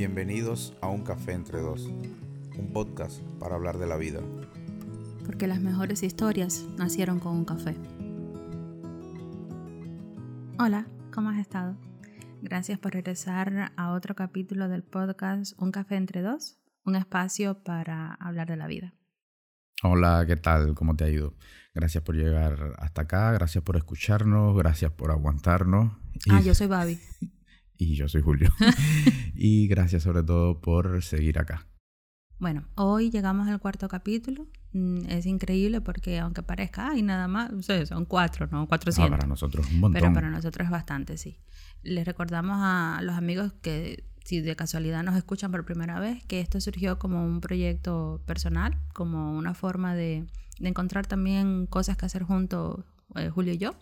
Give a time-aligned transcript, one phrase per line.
[0.00, 4.20] Bienvenidos a Un Café entre Dos, un podcast para hablar de la vida.
[5.26, 7.76] Porque las mejores historias nacieron con un café.
[10.58, 11.76] Hola, ¿cómo has estado?
[12.40, 18.14] Gracias por regresar a otro capítulo del podcast Un Café entre Dos, un espacio para
[18.14, 18.94] hablar de la vida.
[19.82, 20.74] Hola, ¿qué tal?
[20.74, 21.34] ¿Cómo te ha ido?
[21.74, 25.92] Gracias por llegar hasta acá, gracias por escucharnos, gracias por aguantarnos.
[26.30, 26.98] Ah, yo soy Babi.
[27.80, 28.50] Y yo soy Julio.
[29.34, 31.66] y gracias sobre todo por seguir acá.
[32.38, 34.46] Bueno, hoy llegamos al cuarto capítulo.
[34.72, 37.50] Mm, es increíble porque aunque parezca, ay, nada más,
[37.86, 38.66] son cuatro, ¿no?
[38.66, 39.06] 400.
[39.06, 40.00] Ah, para nosotros un montón.
[40.00, 41.38] Pero para nosotros es bastante, sí.
[41.82, 46.40] Les recordamos a los amigos que si de casualidad nos escuchan por primera vez, que
[46.40, 50.26] esto surgió como un proyecto personal, como una forma de,
[50.58, 52.84] de encontrar también cosas que hacer juntos
[53.16, 53.74] eh, Julio y yo.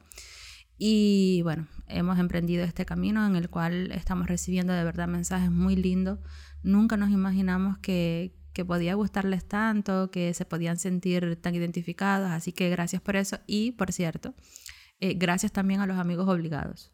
[0.79, 5.75] Y bueno, hemos emprendido este camino en el cual estamos recibiendo de verdad mensajes muy
[5.75, 6.21] lindos.
[6.63, 12.53] Nunca nos imaginamos que, que podía gustarles tanto, que se podían sentir tan identificados, así
[12.53, 13.39] que gracias por eso.
[13.49, 14.35] Y por cierto,
[15.01, 16.93] eh, gracias también a los amigos obligados.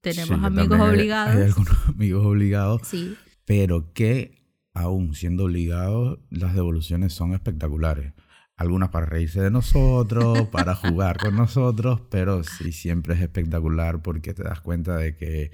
[0.00, 1.36] Tenemos amigos obligados.
[1.36, 2.82] Hay algunos amigos obligados.
[2.88, 3.14] Sí.
[3.44, 4.42] Pero que
[4.72, 8.14] aún siendo obligados, las devoluciones son espectaculares
[8.56, 14.34] algunas para reírse de nosotros, para jugar con nosotros, pero sí siempre es espectacular porque
[14.34, 15.50] te das cuenta de que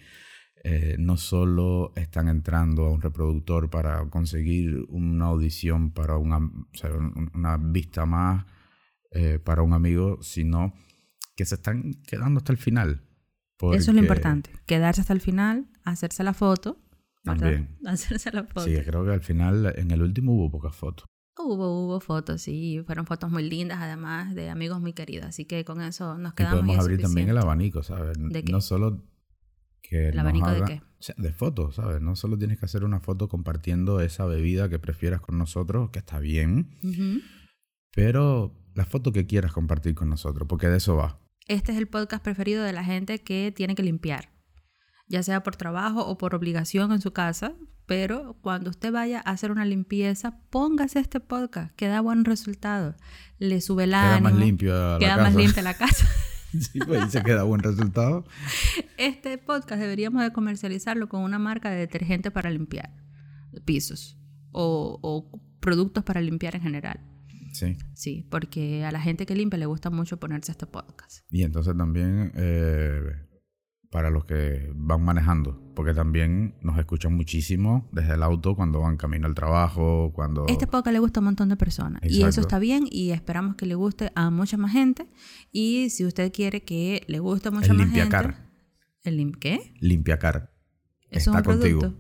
[0.65, 6.39] eh, no solo están entrando a un reproductor para conseguir una audición para una,
[7.35, 8.45] una vista más
[9.13, 10.75] eh, para un amigo, sino
[11.37, 13.05] que se están quedando hasta el final.
[13.73, 16.81] Eso es lo importante, quedarse hasta el final, hacerse la foto.
[17.25, 17.77] También.
[17.85, 18.65] Hacerse la foto.
[18.65, 21.07] Sí, creo que al final, en el último hubo pocas fotos.
[21.39, 25.65] Hubo, hubo fotos, sí, fueron fotos muy lindas, además de amigos muy queridos, así que
[25.65, 26.59] con eso nos quedamos.
[26.59, 28.19] Y podemos abrir también el abanico, ¿sabes?
[28.19, 29.05] No solo
[29.81, 30.09] que.
[30.09, 30.83] ¿El abanico de qué?
[31.17, 32.01] de fotos, ¿sabes?
[32.01, 36.01] No solo tienes que hacer una foto compartiendo esa bebida que prefieras con nosotros, que
[36.01, 36.71] está bien,
[37.95, 41.21] pero la foto que quieras compartir con nosotros, porque de eso va.
[41.47, 44.31] Este es el podcast preferido de la gente que tiene que limpiar,
[45.09, 47.55] ya sea por trabajo o por obligación en su casa,
[47.87, 52.95] pero cuando usted vaya a hacer una limpieza, póngase este podcast, que da buen resultado.
[53.39, 54.31] Le sube el queda ánimo.
[54.31, 56.07] Más limpio la queda más limpia la casa.
[56.61, 58.27] sí, pues dice que da buen resultado.
[58.99, 62.93] Este podcast deberíamos de comercializarlo con una marca de detergente para limpiar
[63.65, 64.19] pisos
[64.53, 65.31] o,
[65.61, 67.01] productos para limpiar en general.
[67.53, 67.77] Sí.
[67.95, 71.25] Sí, porque a la gente que limpia le gusta mucho ponerse este podcast.
[71.31, 73.01] Y entonces también eh,
[73.91, 78.97] para los que van manejando, porque también nos escuchan muchísimo desde el auto cuando van
[78.97, 80.47] camino al trabajo, cuando...
[80.49, 83.57] Este podcast le gusta a un montón de personas y eso está bien y esperamos
[83.57, 85.07] que le guste a mucha más gente
[85.53, 88.35] y si usted quiere que le guste a mucha más gente...
[89.05, 89.73] ¿El lim qué?
[89.81, 90.53] Limpiacar.
[91.09, 91.95] Eso es un producto.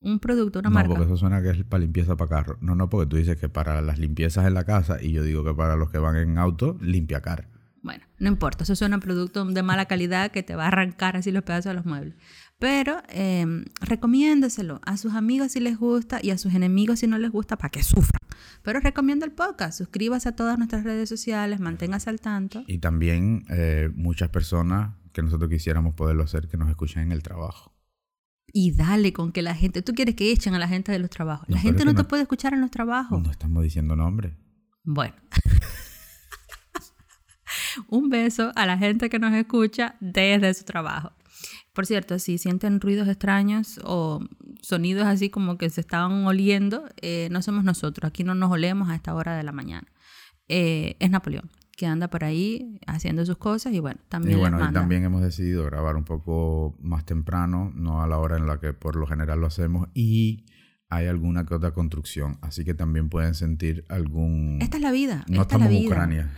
[0.00, 0.88] Un producto, una marca.
[0.88, 2.58] No, porque eso suena que es para limpieza para carro.
[2.60, 5.44] No, no, porque tú dices que para las limpiezas en la casa y yo digo
[5.44, 7.48] que para los que van en auto, limpiacar.
[7.82, 11.16] Bueno, no importa, eso suena un producto de mala calidad que te va a arrancar
[11.16, 12.14] así los pedazos de los muebles.
[12.58, 13.44] Pero eh,
[13.80, 17.58] recomiéndeselo a sus amigos si les gusta y a sus enemigos si no les gusta
[17.58, 18.20] para que sufran.
[18.62, 22.62] Pero recomienda el podcast, suscríbase a todas nuestras redes sociales, manténgase al tanto.
[22.68, 27.24] Y también eh, muchas personas que nosotros quisiéramos poderlo hacer que nos escuchen en el
[27.24, 27.74] trabajo.
[28.52, 31.10] Y dale con que la gente, tú quieres que echen a la gente de los
[31.10, 31.48] trabajos.
[31.48, 33.20] la gente no te puede escuchar en los trabajos.
[33.20, 34.36] No estamos diciendo nombre.
[34.84, 35.14] Bueno.
[37.88, 41.12] un beso a la gente que nos escucha desde su trabajo.
[41.72, 44.20] Por cierto, si sienten ruidos extraños o
[44.60, 48.08] sonidos así como que se estaban oliendo, eh, no somos nosotros.
[48.08, 49.88] Aquí no nos olemos a esta hora de la mañana.
[50.48, 54.36] Eh, es Napoleón, que anda por ahí haciendo sus cosas y bueno, también.
[54.36, 58.36] Y bueno, y también hemos decidido grabar un poco más temprano, no a la hora
[58.36, 59.88] en la que por lo general lo hacemos.
[59.94, 60.44] Y
[60.90, 64.58] hay alguna que otra construcción, así que también pueden sentir algún...
[64.60, 65.24] Esta es la vida.
[65.26, 66.34] No estamos en Ucrania.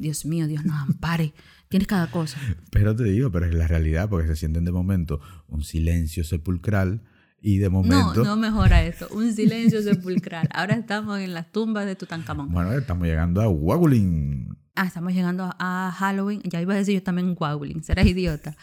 [0.00, 1.34] Dios mío, Dios nos ampare.
[1.68, 2.38] Tienes cada cosa.
[2.70, 7.02] Pero te digo, pero es la realidad, porque se sienten de momento un silencio sepulcral
[7.40, 8.24] y de momento...
[8.24, 9.08] No, no mejora esto.
[9.12, 10.48] Un silencio sepulcral.
[10.52, 12.50] Ahora estamos en las tumbas de Tutankamón.
[12.50, 14.56] Bueno, estamos llegando a Wagulin.
[14.74, 16.40] Ah, estamos llegando a Halloween.
[16.44, 17.84] Ya iba a decir yo también Wagulin.
[17.84, 18.56] Serás idiota.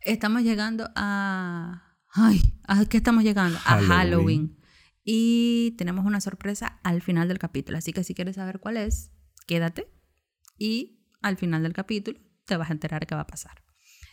[0.00, 1.96] Estamos llegando a...
[2.14, 3.58] Ay, ¿a qué estamos llegando?
[3.64, 4.58] A Halloween.
[5.04, 7.78] Y tenemos una sorpresa al final del capítulo.
[7.78, 9.10] Así que si quieres saber cuál es,
[9.46, 9.91] quédate
[10.62, 13.64] y al final del capítulo te vas a enterar qué va a pasar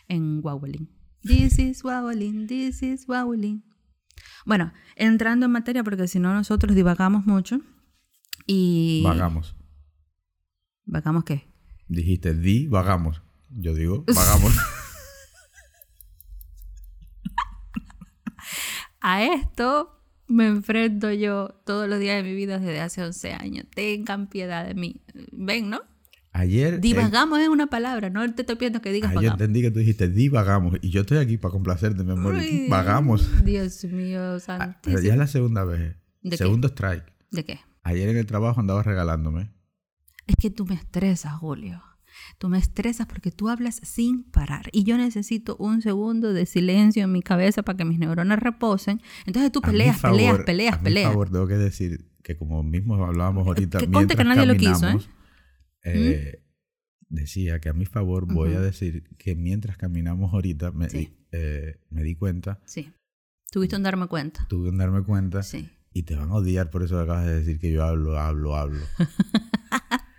[0.08, 0.88] en Wowling.
[1.22, 3.62] This is Wowling, this is Wowling.
[4.44, 7.60] Bueno, entrando en materia, porque si no nosotros divagamos mucho
[8.48, 9.02] y...
[9.04, 9.54] Vagamos.
[10.86, 11.46] ¿Vagamos qué?
[11.86, 13.22] Dijiste di, vagamos.
[13.50, 14.52] Yo digo, vagamos.
[19.00, 23.66] A esto me enfrento yo todos los días de mi vida desde hace 11 años.
[23.72, 25.00] Tengan piedad de mí.
[25.30, 25.82] Ven, ¿no?
[26.32, 26.74] Ayer.
[26.74, 29.40] eh, Divagamos es una palabra, no te estoy pidiendo que digas ayer vagamos.
[29.40, 30.76] entendí que tú dijiste divagamos.
[30.80, 32.34] Y yo estoy aquí para complacerte, mi amor.
[32.34, 33.44] Uy, Vagamos.
[33.44, 34.80] Dios mío, Ah, santísimo.
[34.82, 35.96] pero ya es la segunda vez.
[36.22, 36.36] ¿De qué?
[36.36, 37.04] Segundo strike.
[37.30, 37.60] ¿De qué?
[37.82, 39.50] Ayer en el trabajo andaba regalándome.
[40.26, 41.82] Es que tú me estresas, Julio.
[42.38, 44.68] Tú me estresas porque tú hablas sin parar.
[44.72, 49.00] Y yo necesito un segundo de silencio en mi cabeza para que mis neuronas reposen.
[49.26, 51.08] Entonces tú peleas, favor- peleas, peleas, a peleas.
[51.10, 54.56] favor, tengo que decir que como mismo hablábamos ahorita, Que conte que mientras nadie lo
[54.56, 54.98] quiso, ¿eh?
[55.84, 56.42] Eh,
[57.08, 60.98] decía que a mi favor voy a decir que mientras caminamos ahorita me, Sí.
[60.98, 62.92] di, eh, me di cuenta, Sí.
[63.50, 64.46] Tuviste un darme cuenta.
[64.48, 65.68] tuve que darme cuenta Sí.
[65.92, 68.56] y te van a odiar por eso que acabas de decir que yo hablo, hablo,
[68.56, 68.84] hablo.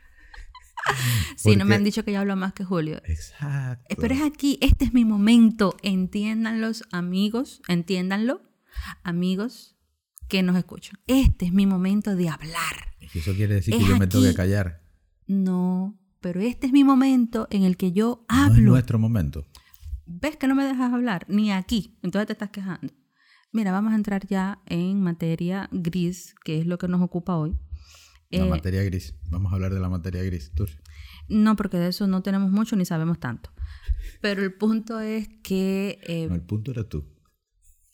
[1.38, 3.02] Sí, no me han dicho que yo hablo más que Julio.
[3.06, 3.96] Exacto.
[4.00, 5.76] Pero es aquí, este es mi momento.
[5.84, 8.42] Entiéndanlos, amigos, entiéndanlo,
[9.04, 9.76] amigos
[10.28, 11.00] que nos escuchan.
[11.08, 12.94] Este es mi momento de hablar.
[13.00, 14.82] Y eso quiere decir que yo me tengo que callar.
[15.28, 18.72] No, pero este es mi momento en el que yo No es hablo.
[18.72, 19.46] nuestro momento.
[20.06, 21.26] ¿Ves que no me dejas hablar?
[21.30, 21.98] Ni aquí.
[22.04, 22.94] Entonces te estás quejando.
[23.54, 27.58] Mira, vamos a entrar ya en materia gris, que es lo que nos ocupa hoy.
[28.30, 29.14] La Eh, materia gris.
[29.30, 30.52] Vamos a hablar de la materia gris.
[30.54, 30.74] Turri.
[31.28, 33.52] no, porque de eso no tenemos mucho ni sabemos tanto.
[34.22, 36.00] Pero el punto es que...
[36.08, 37.06] eh, No, el punto eres tú.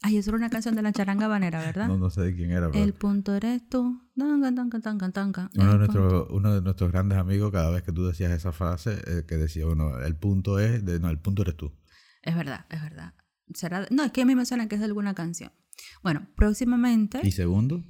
[0.01, 1.87] Ay, eso era una canción de la charanga banera, ¿verdad?
[1.87, 2.69] No, no sé de quién era.
[2.71, 4.01] pero- El punto eres tú.
[4.17, 5.49] Tanca, tanca, tanca, tanca.
[5.55, 9.01] Uno de, nuestros, uno de nuestros grandes amigos, cada vez que tú decías esa frase,
[9.07, 11.73] eh, que decía, bueno, el punto es, de, no, el punto eres tú.
[12.21, 13.13] Es verdad, es verdad.
[13.53, 15.51] ¿Será No, es que a mí me suena que es de alguna canción.
[16.03, 17.19] Bueno, próximamente...
[17.23, 17.83] Y segundo,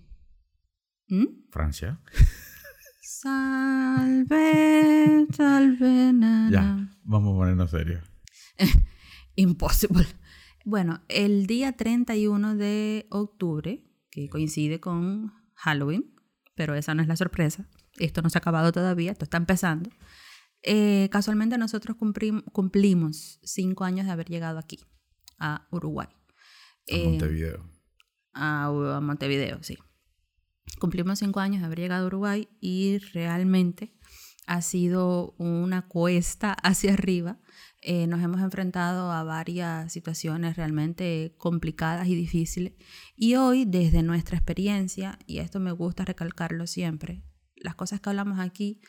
[1.07, 1.25] ¿Mm?
[1.51, 1.99] Francia.
[3.67, 6.49] Salve, salve, nana.
[6.51, 8.03] Ya, vamos a ponernos serios.
[9.35, 10.05] Impossible.
[10.69, 16.13] Bueno, el día 31 de octubre, que coincide con Halloween,
[16.55, 19.89] pero esa no es la sorpresa, esto no se ha acabado todavía, esto está empezando.
[20.63, 24.79] eh, casualmente nosotros cumplim- cumplimos cinco años de haber llegado aquí,
[25.39, 26.07] a Uruguay.
[26.09, 26.15] A
[26.87, 27.69] Eh, Montevideo.
[28.33, 28.65] a,
[28.97, 29.77] a Montevideo, sí.
[30.79, 33.93] Cumplimos cinco años de haber llegado a Uruguay y realmente
[34.47, 37.39] ha sido una cuesta hacia arriba.
[37.81, 42.73] Eh, nos hemos enfrentado a varias situaciones realmente complicadas y difíciles.
[43.15, 47.23] Y hoy, desde nuestra experiencia, y esto me gusta recalcarlo siempre,
[47.55, 48.81] las cosas que hablamos aquí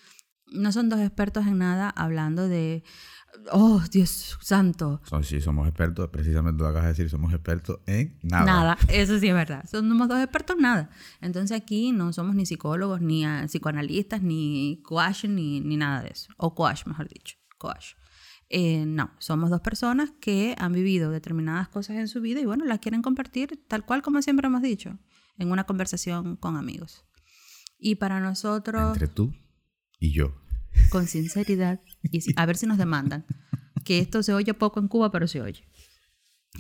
[0.53, 2.83] no son dos expertos en nada hablando de,
[3.53, 8.45] oh Dios santo, sí, somos expertos, precisamente lo acabas de decir, somos expertos en nada.
[8.45, 9.65] Nada, eso sí es verdad.
[9.71, 10.91] Somos dos expertos en nada.
[11.21, 16.33] Entonces aquí no somos ni psicólogos, ni psicoanalistas, ni coach, ni, ni nada de eso.
[16.37, 17.37] O coach, mejor dicho.
[17.59, 17.95] Coach.
[18.51, 22.65] Eh, no, somos dos personas que han vivido determinadas cosas en su vida y bueno,
[22.65, 24.99] las quieren compartir tal cual como siempre hemos dicho,
[25.37, 27.05] en una conversación con amigos.
[27.79, 29.33] Y para nosotros, Entre tú
[30.01, 30.35] y yo.
[30.91, 31.81] con sinceridad,
[32.11, 33.27] y a ver si nos demandan,
[33.85, 35.65] que esto se oye poco en Cuba, pero se oye.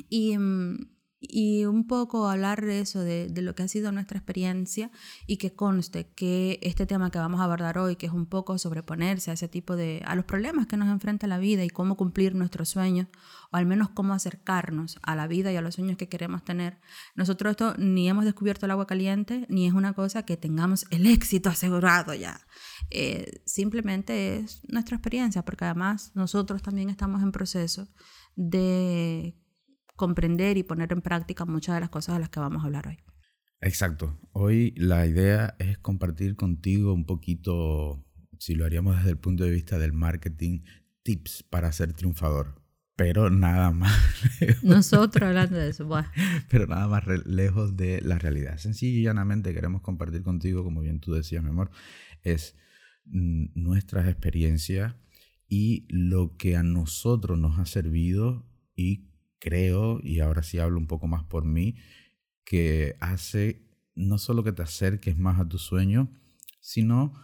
[0.08, 4.90] Y, mm, y un poco hablar de eso, de, lo que ha sido nuestra experiencia
[5.26, 8.56] y que conste que este tema que vamos a abordar hoy, que es un poco
[8.58, 11.96] sobreponerse a ese tipo de, a los problemas que nos enfrenta la vida y cómo
[11.96, 13.08] cumplir nuestros sueños,
[13.50, 16.78] o al menos cómo acercarnos a la vida y a los sueños que queremos tener.
[17.16, 21.06] Nosotros esto ni hemos descubierto el agua caliente, ni es una cosa que tengamos el
[21.06, 22.40] éxito asegurado ya.
[22.90, 27.88] Eh, simplemente es nuestra experiencia, porque además nosotros también estamos en proceso
[28.37, 29.34] de
[29.99, 32.87] comprender y poner en práctica muchas de las cosas de las que vamos a hablar
[32.87, 32.97] hoy.
[33.61, 34.17] Exacto.
[34.33, 38.07] Hoy la idea es compartir contigo un poquito,
[38.38, 40.61] si lo haríamos desde el punto de vista del marketing,
[41.02, 42.62] tips para ser triunfador.
[42.95, 43.93] Pero nada más,
[44.62, 46.07] Nosotros hablando de eso, buah.
[46.49, 48.59] pero nada más lejos de la realidad.
[48.59, 51.71] Sencillo y llanamente queremos compartir contigo, como bien tú decías, mi amor,
[52.23, 52.55] es
[53.07, 54.95] mm, nuestras experiencias
[55.49, 60.87] y lo que a nosotros nos ha servido y creo, y ahora sí hablo un
[60.87, 61.76] poco más por mí,
[62.45, 66.11] que hace no solo que te acerques más a tu sueño,
[66.61, 67.14] sino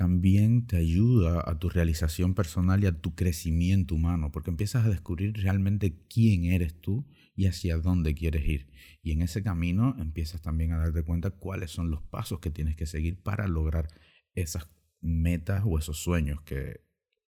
[0.00, 4.88] también te ayuda a tu realización personal y a tu crecimiento humano, porque empiezas a
[4.88, 8.70] descubrir realmente quién eres tú y hacia dónde quieres ir.
[9.02, 12.76] Y en ese camino empiezas también a darte cuenta cuáles son los pasos que tienes
[12.76, 13.88] que seguir para lograr
[14.34, 14.68] esas
[15.02, 16.80] metas o esos sueños que,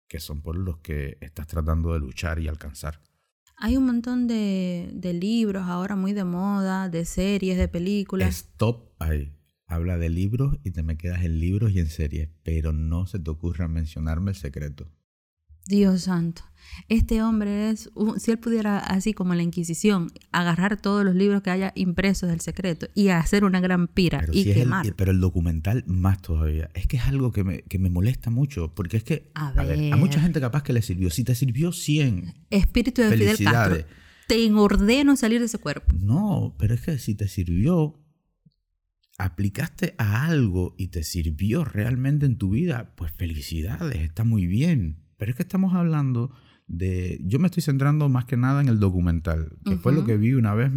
[0.09, 3.03] que son por los que estás tratando de luchar y alcanzar.
[3.65, 8.29] Hay un montón de, de libros ahora muy de moda, de series, de películas.
[8.35, 9.37] Stop ahí.
[9.69, 13.21] Habla de libros y te me quedas en libros y en series, pero no se
[13.21, 14.91] te ocurra mencionarme el secreto.
[15.67, 16.43] Dios santo.
[16.89, 21.51] Este hombre es, si él pudiera, así como la Inquisición, agarrar todos los libros que
[21.51, 24.95] haya impresos del secreto y hacer una gran pira Pero, y si es el- quemar.
[24.97, 26.71] pero el documental más todavía.
[26.75, 29.53] Es que es algo que me, que me molesta mucho, porque es que, A a,
[29.65, 29.97] ver, a ver.
[29.97, 31.11] mucha gente capaz que le sirvió.
[31.11, 33.87] Si te sirvió 100, Espíritu de Fidel Castro, Felicidades.
[34.29, 35.95] te ordeno salir de ese cuerpo.
[36.01, 37.99] no, pero es que si te sirvió,
[39.19, 45.02] aplicaste a algo y te sirvió realmente en tu vida, pues felicidades, está muy bien.
[45.23, 46.33] Pero es que estamos hablando
[46.67, 47.21] de...
[47.23, 50.33] Yo me estoy centrando más que nada en el documental, que fue lo que vi
[50.33, 50.73] una vez,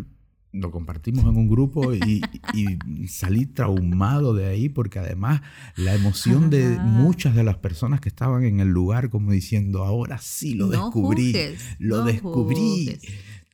[0.53, 2.21] lo compartimos en un grupo y,
[2.53, 5.41] y salí traumado de ahí porque además
[5.77, 6.83] la emoción de Ah.
[6.83, 10.71] muchas de las personas que estaban en el lugar como diciendo, ahora sí lo No
[10.73, 12.55] descubrí, juzgues, lo no descubrí.
[12.85, 13.01] juzgues.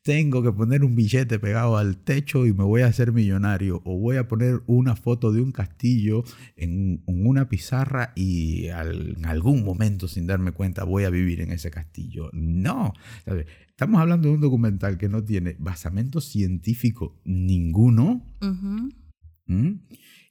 [0.04, 3.82] Tengo que poner un billete pegado al techo y me voy a hacer millonario.
[3.86, 6.24] O voy a poner una foto de un castillo
[6.56, 11.42] en, en una pizarra y al- en algún momento, sin darme cuenta, voy a vivir
[11.42, 12.30] en ese castillo.
[12.34, 12.94] No.
[13.26, 13.46] ¿sabes?
[13.68, 18.24] Estamos hablando de un documental que no tiene basamento científico ninguno.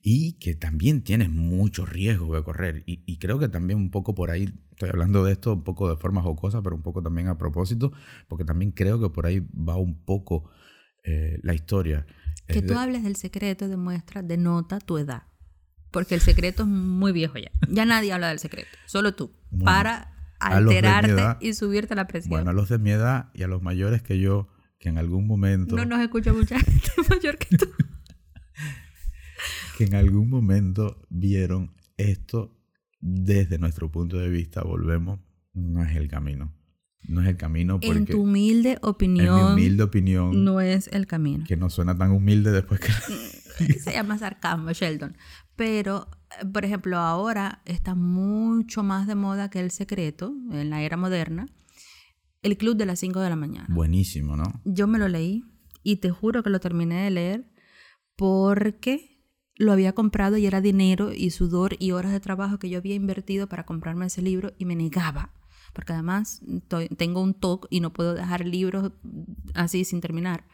[0.03, 2.83] Y que también tienes mucho riesgo de correr.
[2.87, 4.49] Y, y creo que también un poco por ahí,
[4.81, 7.93] estoy hablando de esto un poco de forma jocosa, pero un poco también a propósito,
[8.29, 10.51] porque también creo que por ahí va un poco
[11.05, 12.07] eh, la historia.
[12.47, 15.25] Que Es tú de- hables del secreto demuestra, denota tu edad.
[15.91, 17.51] Porque el secreto es muy viejo ya.
[17.69, 19.33] Ya nadie habla del secreto, solo tú.
[19.51, 22.31] Bueno, para alterarte edad- y subirte la presión.
[22.31, 25.27] bueno, a los de mi edad y a los mayores que yo, que en algún
[25.27, 27.67] momento, no nos escucha mucha gente mayor que tú.
[29.77, 32.57] que en algún momento vieron esto
[33.01, 35.21] desde nuestro punto de vista, volvemos,
[35.53, 36.53] no es el camino.
[37.09, 40.89] No es el camino porque En tu humilde en opinión, mi humilde opinión, no es
[40.89, 41.45] el camino.
[41.47, 42.81] que no suena tan humilde después
[43.59, 43.73] que...
[43.79, 45.17] Se llama sarcasmo, Sheldon.
[45.57, 46.09] Pero,
[46.41, 50.97] eh, por ejemplo, ahora está mucho más de moda que el secreto, en la era
[50.97, 51.47] moderna,
[52.43, 53.67] el club de las 5 de la mañana.
[53.71, 54.45] Buenísimo, ¿no?
[54.65, 55.45] Yo me lo leí
[55.83, 57.51] y te juro que lo terminé de leer
[58.17, 59.10] porque
[59.61, 62.95] lo había comprado y era dinero y sudor y horas de trabajo que yo había
[62.95, 65.35] invertido para comprarme ese libro y me negaba.
[65.75, 66.41] Porque además
[66.97, 68.93] tengo un TOC y no puedo dejar libros
[69.55, 70.47] así sin terminar.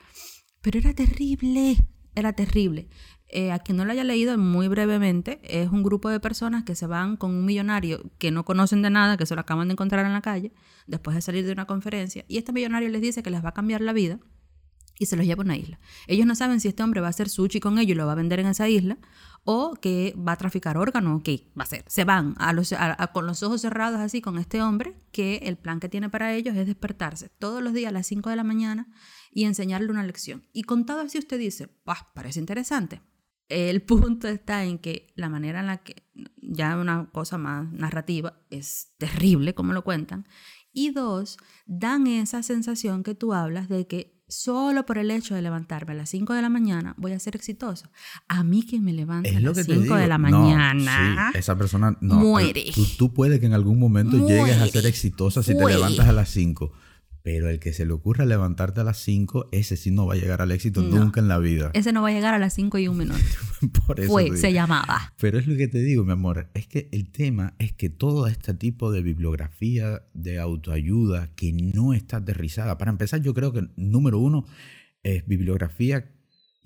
[0.60, 1.76] Pero era terrible,
[2.16, 2.88] era terrible.
[3.28, 6.74] Eh, a quien no lo haya leído muy brevemente, es un grupo de personas que
[6.74, 9.72] se van con un millonario que no conocen de nada, que se lo acaban de
[9.72, 10.52] encontrar en la calle,
[10.88, 13.54] después de salir de una conferencia, y este millonario les dice que les va a
[13.54, 14.20] cambiar la vida
[14.98, 15.78] y se los lleva a una isla.
[16.06, 18.12] Ellos no saben si este hombre va a hacer sushi con ellos y lo va
[18.12, 18.98] a vender en esa isla
[19.44, 21.84] o que va a traficar órganos o qué va a hacer.
[21.86, 25.36] Se van a los- a- a- con los ojos cerrados así con este hombre que
[25.44, 28.36] el plan que tiene para ellos es despertarse todos los días a las 5 de
[28.36, 28.88] la mañana
[29.30, 30.46] y enseñarle una lección.
[30.52, 33.02] Y contado así usted dice, "Bah, parece interesante.
[33.48, 36.08] El punto está en que la manera en la que,
[36.42, 40.26] ya una cosa más narrativa, es terrible como lo cuentan.
[40.72, 45.42] Y dos, dan esa sensación que tú hablas de que solo por el hecho de
[45.42, 47.86] levantarme a las 5 de la mañana voy a ser exitoso.
[48.28, 49.96] A mí que me levante Es a las que te 5 digo.
[49.96, 51.30] de la No, mañana.
[51.32, 52.16] sí, esa persona no.
[52.16, 52.64] Muere.
[52.74, 56.12] Tú, tú puedes que en algún momento llegues a ser exitosa si te levantas a
[56.12, 56.72] las 5.
[57.26, 60.16] Pero el que se le ocurra levantarte a las 5, ese sí no va a
[60.16, 60.96] llegar al éxito No.
[60.96, 61.72] nunca en la vida.
[61.74, 63.18] Ese no va a llegar a las 5 y un minuto.
[63.84, 65.12] Por eso Fue, se llamaba.
[65.20, 68.28] Pero es lo que te digo, mi amor, es que el tema es que todo
[68.28, 73.66] este tipo de bibliografía de autoayuda que no está aterrizada, para empezar yo creo que
[73.74, 74.46] número uno
[75.02, 76.12] es bibliografía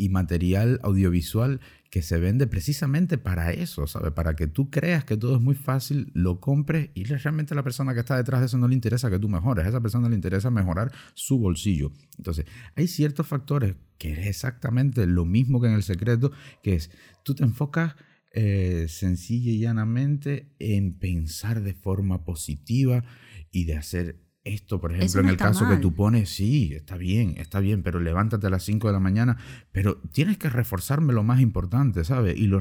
[0.01, 4.13] y material audiovisual que se vende precisamente para eso, ¿sabes?
[4.13, 7.93] Para que tú creas que todo es muy fácil, lo compres y realmente la persona
[7.93, 10.15] que está detrás de eso no le interesa que tú mejores, a esa persona le
[10.15, 11.93] interesa mejorar su bolsillo.
[12.17, 16.91] Entonces, hay ciertos factores que es exactamente lo mismo que en el secreto, que es,
[17.23, 17.95] tú te enfocas
[18.33, 23.05] eh, sencilla y llanamente en pensar de forma positiva
[23.51, 25.81] y de hacer esto, por ejemplo, no en el caso que mal.
[25.81, 29.37] tú pones, sí, está bien, está bien, pero levántate a las 5 de la mañana,
[29.71, 32.37] pero tienes que reforzarme lo más importante, ¿sabes?
[32.37, 32.61] Y lo,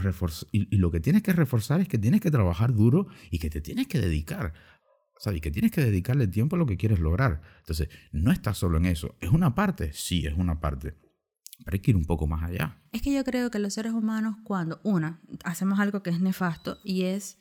[0.51, 3.49] y, y lo que tienes que reforzar es que tienes que trabajar duro y que
[3.49, 4.53] te tienes que dedicar.
[5.19, 5.37] ¿sabes?
[5.37, 7.41] Y que tienes que dedicarle tiempo a lo que quieres lograr.
[7.59, 9.15] Entonces, no estás solo en eso.
[9.19, 9.91] ¿Es una parte?
[9.93, 10.95] Sí, es una parte.
[11.65, 12.81] Pero hay que ir un poco más allá.
[12.93, 16.77] Es que yo creo que los seres humanos, cuando, una, hacemos algo que es nefasto
[16.83, 17.37] y es.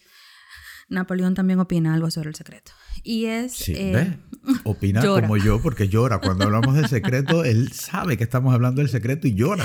[0.89, 2.73] Napoleón también opina algo sobre el secreto.
[3.03, 3.53] Y es.
[3.53, 3.93] Sí, eh,
[4.45, 4.59] ¿ves?
[4.65, 5.23] Opina llora.
[5.23, 6.19] como yo porque llora.
[6.21, 9.65] Cuando hablamos del secreto, él sabe que estamos hablando del secreto y llora.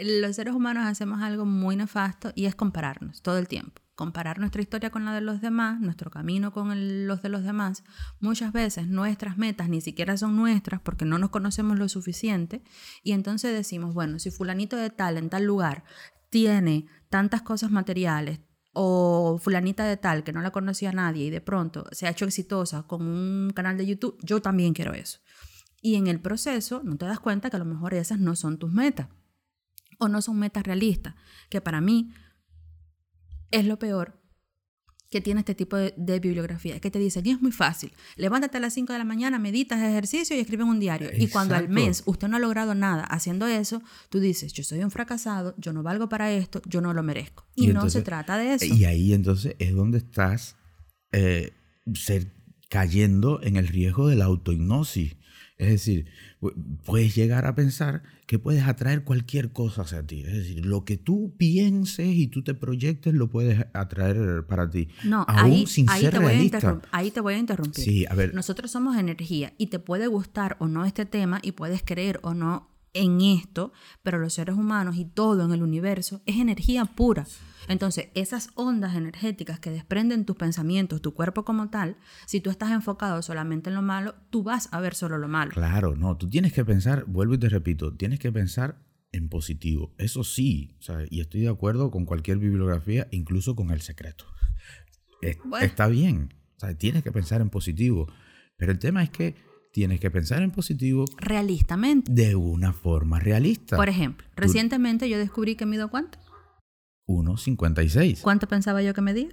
[0.00, 3.82] los seres humanos hacemos algo muy nefasto y es compararnos todo el tiempo.
[3.94, 7.42] Comparar nuestra historia con la de los demás, nuestro camino con el- los de los
[7.42, 7.82] demás.
[8.20, 12.62] Muchas veces nuestras metas ni siquiera son nuestras porque no nos conocemos lo suficiente
[13.02, 15.82] y entonces decimos, bueno, si fulanito de tal en tal lugar
[16.30, 18.38] tiene tantas cosas materiales
[18.80, 22.10] o fulanita de tal que no la conocía a nadie y de pronto se ha
[22.10, 25.18] hecho exitosa con un canal de YouTube, yo también quiero eso.
[25.82, 28.56] Y en el proceso no te das cuenta que a lo mejor esas no son
[28.56, 29.08] tus metas
[29.98, 31.16] o no son metas realistas,
[31.50, 32.14] que para mí
[33.50, 34.17] es lo peor
[35.10, 38.60] que tiene este tipo de, bibliografía, que te dicen, y es muy fácil, levántate a
[38.60, 41.10] las 5 de la mañana, meditas ejercicio y escribe un diario.
[41.16, 44.82] Y cuando al mes usted no ha logrado nada haciendo eso, tú dices, yo soy
[44.82, 47.46] un fracasado, yo no valgo para esto, yo no lo merezco.
[47.54, 48.66] Y, no se trata de eso.
[48.66, 50.56] Y ahí entonces es donde estás
[51.12, 51.52] eh,
[51.94, 52.32] ser,
[52.68, 55.16] cayendo en el riesgo de la autohipnosis.
[55.58, 56.06] Es decir,
[56.84, 60.22] puedes llegar a pensar que puedes atraer cualquier cosa hacia ti.
[60.22, 64.88] Es decir, lo que tú pienses y tú te proyectes lo puedes atraer para ti.
[65.02, 66.50] No, aún ahí, sin ahí ser te voy.
[66.52, 67.84] A ahí te voy a interrumpir.
[67.84, 68.34] Sí, a ver.
[68.34, 72.34] Nosotros somos energía y te puede gustar o no este tema y puedes creer o
[72.34, 73.72] no en esto,
[74.04, 77.26] pero los seres humanos y todo en el universo es energía pura.
[77.68, 81.96] Entonces, esas ondas energéticas que desprenden tus pensamientos, tu cuerpo como tal,
[82.26, 85.52] si tú estás enfocado solamente en lo malo, tú vas a ver solo lo malo.
[85.52, 88.80] Claro, no, tú tienes que pensar, vuelvo y te repito, tienes que pensar
[89.12, 89.94] en positivo.
[89.98, 90.76] Eso sí,
[91.10, 94.24] y estoy de acuerdo con cualquier bibliografía, incluso con El Secreto.
[95.60, 98.06] Está bien, o sea, tienes que pensar en positivo.
[98.56, 99.36] Pero el tema es que
[99.72, 101.04] tienes que pensar en positivo.
[101.18, 102.10] Realistamente.
[102.12, 103.76] De una forma realista.
[103.76, 106.18] Por ejemplo, recientemente yo descubrí que mido cuánto.
[107.08, 108.20] 1,56.
[108.20, 109.28] ¿Cuánto pensaba yo que medía?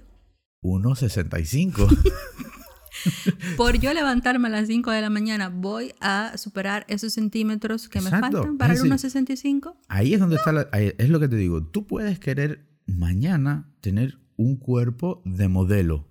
[0.62, 1.86] 1,65.
[3.56, 8.00] Por yo levantarme a las 5 de la mañana, voy a superar esos centímetros que
[8.00, 9.76] me faltan para el 1,65.
[9.88, 11.64] Ahí es donde está, la, es lo que te digo.
[11.64, 16.08] Tú puedes querer mañana tener un cuerpo de modelo.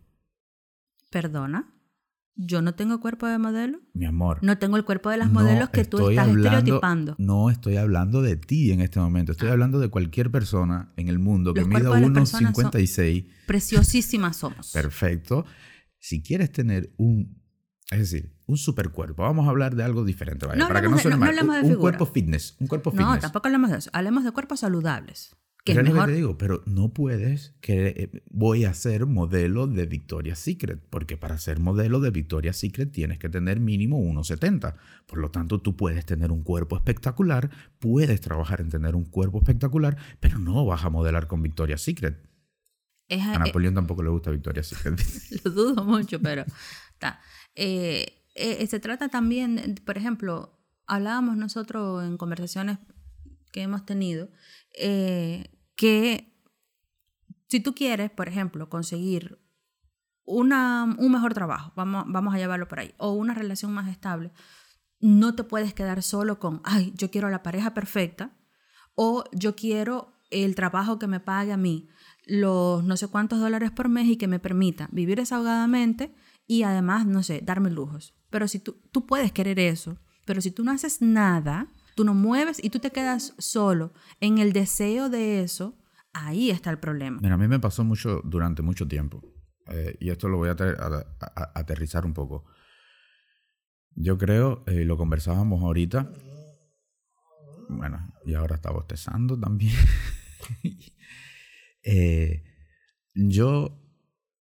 [1.09, 1.74] ¿Perdona?
[2.37, 3.79] Yo no tengo cuerpo de modelo.
[3.93, 4.39] Mi amor.
[4.41, 7.15] No tengo el cuerpo de las modelos que tú estás estereotipando.
[7.17, 9.31] No estoy hablando de ti en este momento.
[9.31, 9.53] Estoy ah.
[9.53, 13.27] hablando de cualquier persona en el mundo que mida 1,56.
[13.47, 14.71] Preciosísimas somos.
[14.71, 15.45] Perfecto.
[15.97, 17.41] Si quieres tener un.
[17.89, 19.23] Es decir, un supercuerpo.
[19.23, 20.45] Vamos a hablar de algo diferente.
[20.45, 21.37] Vaya, para que no suene mal.
[21.63, 22.57] un, cuerpo fitness.
[22.59, 23.07] Un cuerpo fitness.
[23.07, 23.89] No, tampoco hablemos de eso.
[23.93, 28.23] Hablemos de cuerpos saludables pero es, lo que te digo, pero no puedes que eh,
[28.29, 33.17] voy a ser modelo de Victoria's Secret, porque para ser modelo de Victoria's Secret tienes
[33.17, 34.75] que tener mínimo 1,70.
[35.07, 37.49] Por lo tanto, tú puedes tener un cuerpo espectacular,
[37.79, 42.15] puedes trabajar en tener un cuerpo espectacular, pero no vas a modelar con Victoria's Secret.
[43.09, 44.99] a eh, Napoleón tampoco le gusta Victoria's Secret.
[45.43, 46.45] lo dudo mucho, pero
[46.93, 47.19] está.
[47.55, 52.77] Eh, se trata también, por ejemplo, hablábamos nosotros en conversaciones
[53.51, 54.29] que hemos tenido,
[55.75, 56.33] que
[57.47, 59.39] si tú quieres, por ejemplo, conseguir
[60.25, 64.31] una, un mejor trabajo, vamos, vamos a llevarlo por ahí, o una relación más estable,
[64.99, 68.35] no te puedes quedar solo con, ay, yo quiero la pareja perfecta,
[68.95, 71.89] o yo quiero el trabajo que me pague a mí
[72.25, 76.15] los no sé cuántos dólares por mes y que me permita vivir desahogadamente
[76.47, 78.15] y además, no sé, darme lujos.
[78.29, 82.13] Pero si tú, tú puedes querer eso, pero si tú no haces nada, tú no
[82.13, 85.77] mueves y tú te quedas solo en el deseo de eso,
[86.13, 87.19] ahí está el problema.
[87.21, 89.21] Mira, a mí me pasó mucho durante mucho tiempo.
[89.67, 90.55] Eh, y esto lo voy a,
[91.55, 92.45] aterrizar un poco.
[93.95, 96.11] Yo creo, eh, lo conversábamos ahorita,
[97.69, 99.75] bueno, y ahora está bostezando también.
[101.87, 102.43] Eh,
[103.13, 103.79] yo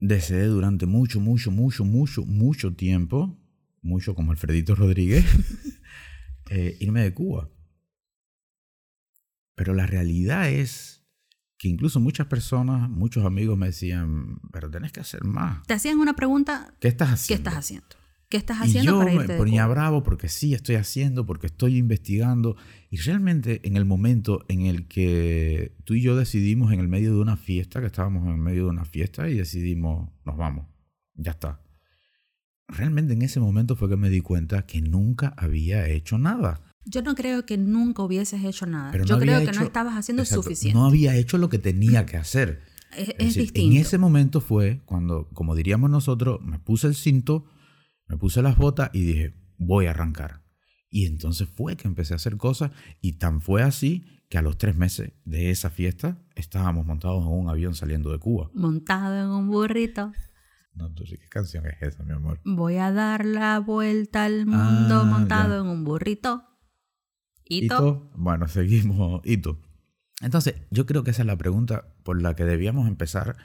[0.02, 3.40] deseé durante mucho, mucho, mucho, mucho, mucho tiempo,
[3.82, 5.24] mucho como Alfredito Rodríguez,
[6.52, 7.50] eh, irme de Cuba.
[9.56, 11.06] Pero la realidad es
[11.58, 15.64] que incluso muchas personas, muchos amigos me decían, pero tenés que hacer más.
[15.66, 16.74] Te hacían una pregunta.
[16.82, 17.44] ¿Qué estás haciendo?
[17.44, 17.88] ¿Qué estás haciendo?
[18.28, 19.08] ¿Qué estás haciendo?
[19.08, 22.58] Y yo me ponía bravo porque sí estoy haciendo, porque estoy investigando.
[22.90, 27.14] Y realmente en el momento en el que tú y yo decidimos en el medio
[27.14, 30.68] de una fiesta, que estábamos en el medio de una fiesta y decidimos, nos vamos,
[31.14, 31.62] ya está
[32.72, 36.62] realmente en ese momento fue que me di cuenta que nunca había hecho nada.
[36.86, 38.92] Yo no creo que nunca hubieses hecho nada.
[39.04, 40.78] Yo creo que no estabas haciendo suficiente.
[40.78, 42.64] No había hecho lo que tenía que hacer.
[42.96, 43.62] Es, distinto.
[43.62, 47.46] En ese momento fue cuando, como diríamos nosotros, me puse el cinto,
[48.08, 50.42] me puse las botas y dije, voy a arrancar.
[50.90, 54.58] Y entonces fue que empecé a hacer cosas y tan fue así que a los
[54.58, 58.50] tres meses de esa fiesta estábamos montados en un avión saliendo de Cuba.
[58.54, 60.12] Montado en un burrito.
[60.74, 62.40] No, tú sí, ¿qué canción es esa, mi amor?
[62.44, 66.44] Voy a dar la vuelta al mundo ah, montado en un burrito.
[67.46, 68.10] ¿Ito?
[68.16, 69.22] Bueno, seguimos.
[69.26, 69.60] ¿Ito?
[70.22, 73.36] Entonces, yo creo que esa es la pregunta por la que debíamos empezar.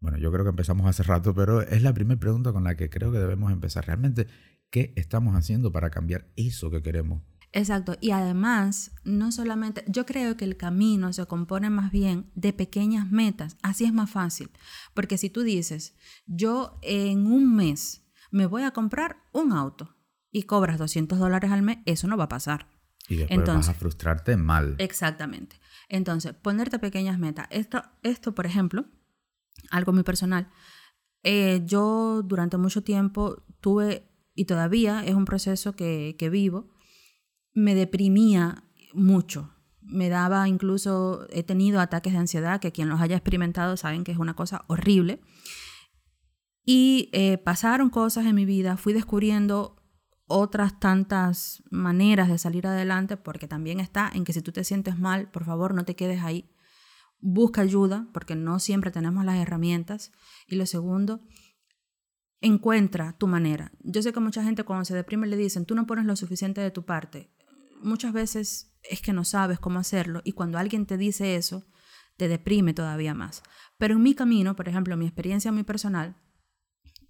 [0.00, 2.90] Bueno, yo creo que empezamos hace rato, pero es la primera pregunta con la que
[2.90, 3.86] creo que debemos empezar.
[3.86, 4.26] Realmente,
[4.70, 7.22] ¿qué estamos haciendo para cambiar eso que queremos?
[7.52, 7.96] Exacto.
[8.00, 13.10] Y además, no solamente, yo creo que el camino se compone más bien de pequeñas
[13.10, 13.56] metas.
[13.62, 14.50] Así es más fácil.
[14.94, 15.94] Porque si tú dices,
[16.26, 19.94] yo en un mes me voy a comprar un auto
[20.30, 22.68] y cobras 200 dólares al mes, eso no va a pasar.
[23.08, 24.76] Y después vas a frustrarte mal.
[24.78, 25.60] Exactamente.
[25.88, 27.46] Entonces, ponerte pequeñas metas.
[27.50, 28.86] Esto, esto por ejemplo,
[29.70, 30.48] algo muy personal.
[31.22, 36.71] Eh, yo durante mucho tiempo tuve, y todavía es un proceso que, que vivo,
[37.54, 39.50] me deprimía mucho.
[39.80, 44.12] Me daba incluso, he tenido ataques de ansiedad, que quien los haya experimentado saben que
[44.12, 45.20] es una cosa horrible.
[46.64, 49.76] Y eh, pasaron cosas en mi vida, fui descubriendo
[50.26, 54.98] otras tantas maneras de salir adelante, porque también está en que si tú te sientes
[54.98, 56.48] mal, por favor no te quedes ahí.
[57.20, 60.12] Busca ayuda, porque no siempre tenemos las herramientas.
[60.46, 61.20] Y lo segundo,
[62.40, 63.72] encuentra tu manera.
[63.80, 66.60] Yo sé que mucha gente cuando se deprime le dicen, tú no pones lo suficiente
[66.60, 67.30] de tu parte
[67.82, 71.64] muchas veces es que no sabes cómo hacerlo y cuando alguien te dice eso,
[72.16, 73.42] te deprime todavía más.
[73.78, 76.16] Pero en mi camino, por ejemplo, mi experiencia muy personal,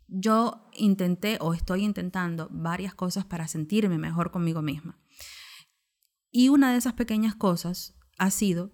[0.08, 4.98] yo intenté o estoy intentando varias cosas para sentirme mejor conmigo misma.
[6.30, 8.72] Y una de esas pequeñas cosas ha sido,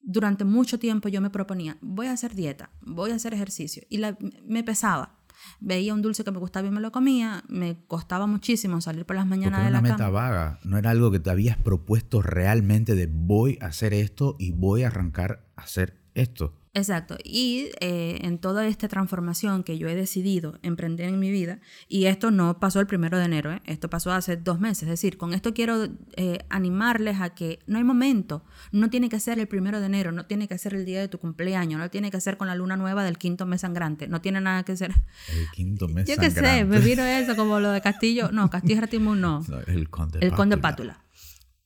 [0.00, 4.00] durante mucho tiempo yo me proponía, voy a hacer dieta, voy a hacer ejercicio, y
[4.44, 5.17] me pesaba,
[5.60, 9.16] veía un dulce que me gustaba y me lo comía, me costaba muchísimo salir por
[9.16, 12.94] las mañanas de la una meta vaga, no era algo que te habías propuesto realmente
[12.94, 16.57] de voy a hacer esto y voy a arrancar a hacer esto.
[16.74, 17.16] Exacto.
[17.24, 22.06] Y eh, en toda esta transformación que yo he decidido emprender en mi vida, y
[22.06, 23.62] esto no pasó el primero de enero, ¿eh?
[23.66, 27.78] esto pasó hace dos meses, es decir, con esto quiero eh, animarles a que no
[27.78, 30.84] hay momento, no tiene que ser el primero de enero, no tiene que ser el
[30.84, 33.62] día de tu cumpleaños, no tiene que ser con la luna nueva del quinto mes
[33.62, 34.92] sangrante, no tiene nada que ser.
[35.28, 36.34] El quinto mes sangrante.
[36.34, 39.44] Yo qué sé, me vino eso como lo de Castillo, no, Castillo Ratimun no.
[39.66, 41.02] el conde El conde Pátula.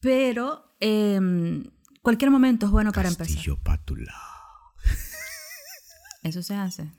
[0.00, 1.64] Pero em,
[2.02, 3.34] cualquier momento es bueno para empezar.
[3.34, 4.12] Castillo Pátula.
[6.22, 6.90] Eso se hace.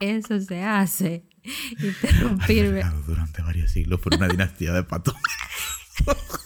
[0.00, 1.28] Eso se hace.
[1.80, 2.82] Interrumpirme.
[3.06, 5.14] durante varios siglos por una dinastía de patos.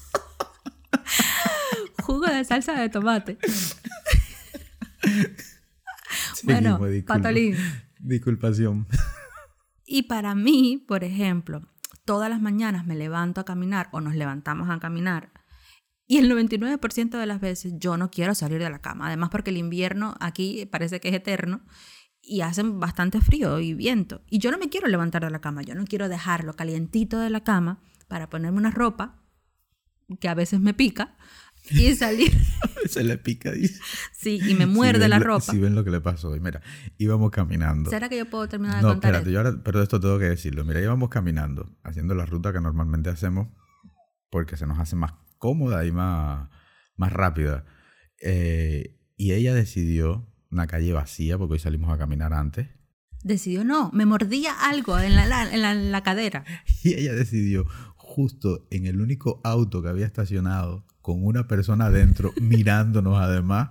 [2.02, 3.38] Jugo de salsa de tomate.
[6.42, 7.56] bueno, patolín.
[7.98, 8.86] Disculpación.
[9.86, 11.62] Y para mí, por ejemplo,
[12.04, 15.30] todas las mañanas me levanto a caminar o nos levantamos a caminar
[16.12, 19.06] y el 99% de las veces yo no quiero salir de la cama.
[19.06, 21.62] Además porque el invierno aquí parece que es eterno
[22.20, 24.20] y hace bastante frío y viento.
[24.28, 25.62] Y yo no me quiero levantar de la cama.
[25.62, 29.22] Yo no quiero dejarlo calientito de la cama para ponerme una ropa
[30.20, 31.16] que a veces me pica
[31.70, 32.30] y salir.
[32.90, 33.80] Se le pica, dice.
[34.12, 35.40] Sí, y me muerde la ropa.
[35.40, 36.40] Si ven lo que le pasó hoy.
[36.40, 36.60] Mira,
[36.98, 37.88] íbamos caminando.
[37.88, 40.62] ¿Será que yo puedo terminar de no, espérate, yo ahora, pero esto tengo que decirlo.
[40.62, 43.48] Mira, íbamos caminando, haciendo la ruta que normalmente hacemos
[44.28, 46.48] porque se nos hace más cómoda y más,
[46.96, 47.64] más rápida.
[48.20, 52.68] Eh, y ella decidió una calle vacía, porque hoy salimos a caminar antes.
[53.24, 56.44] Decidió no, me mordía algo en la, en la, cadera.
[56.84, 62.32] Y ella decidió, justo en el único auto que había estacionado, con una persona adentro,
[62.40, 63.70] mirándonos además,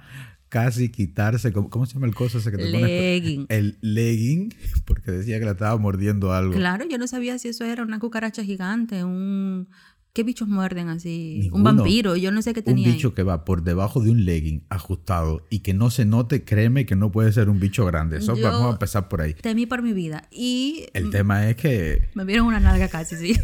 [0.49, 3.45] casi quitarse, ¿cómo, se llama el coso ese que te legging.
[3.47, 4.53] El legging,
[4.83, 6.53] porque decía que la estaba mordiendo algo.
[6.53, 9.69] Claro, yo no sabía si eso era una cucaracha gigante, un,
[10.13, 11.49] ¿Qué bichos muerden así?
[11.53, 12.87] Un vampiro, yo no sé qué tenía.
[12.87, 16.43] Un bicho que va por debajo de un legging ajustado y que no se note,
[16.43, 18.17] créeme que no puede ser un bicho grande.
[18.17, 19.33] Eso vamos a empezar por ahí.
[19.35, 20.27] Temí por mi vida.
[20.29, 20.87] Y.
[20.93, 22.09] El tema es que.
[22.13, 23.39] Me vieron una nalga casi, sí.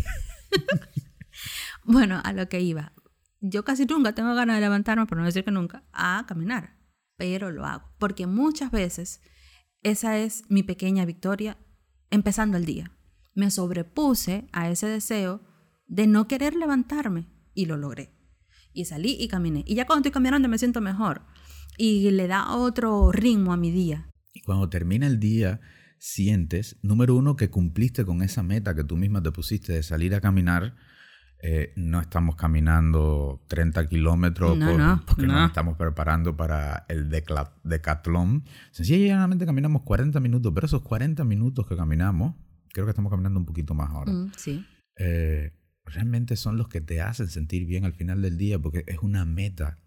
[1.85, 2.91] bueno, a lo que iba.
[3.39, 6.75] Yo casi nunca tengo ganas de levantarme, por no decir que nunca, a caminar.
[7.15, 7.87] Pero lo hago.
[7.97, 9.21] Porque muchas veces
[9.83, 11.57] esa es mi pequeña victoria
[12.09, 12.91] empezando el día.
[13.35, 15.41] Me sobrepuse a ese deseo
[15.87, 18.13] de no querer levantarme y lo logré.
[18.73, 19.63] Y salí y caminé.
[19.65, 21.23] Y ya cuando estoy caminando me siento mejor.
[21.77, 24.09] Y le da otro ritmo a mi día.
[24.33, 25.59] Y cuando termina el día,
[25.99, 30.13] sientes, número uno, que cumpliste con esa meta que tú misma te pusiste de salir
[30.13, 30.75] a caminar.
[31.39, 34.57] Eh, no estamos caminando 30 kilómetros
[35.05, 38.43] porque nos estamos preparando para el decatlón.
[38.71, 42.35] Sencillamente caminamos 40 minutos, pero esos 40 minutos que caminamos,
[42.69, 44.11] creo que estamos caminando un poquito más ahora.
[44.11, 44.65] Mm, sí.
[44.97, 45.51] Eh,
[45.87, 49.25] realmente son los que te hacen sentir bien al final del día porque es una
[49.25, 49.77] meta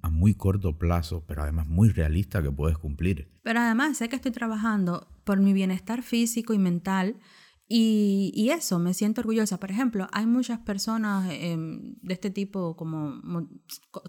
[0.00, 3.30] a muy corto plazo, pero además muy realista que puedes cumplir.
[3.42, 7.16] Pero además sé que estoy trabajando por mi bienestar físico y mental
[7.70, 9.60] y, eso, me siento orgullosa.
[9.60, 13.20] Por ejemplo, hay muchas personas em, de este tipo como,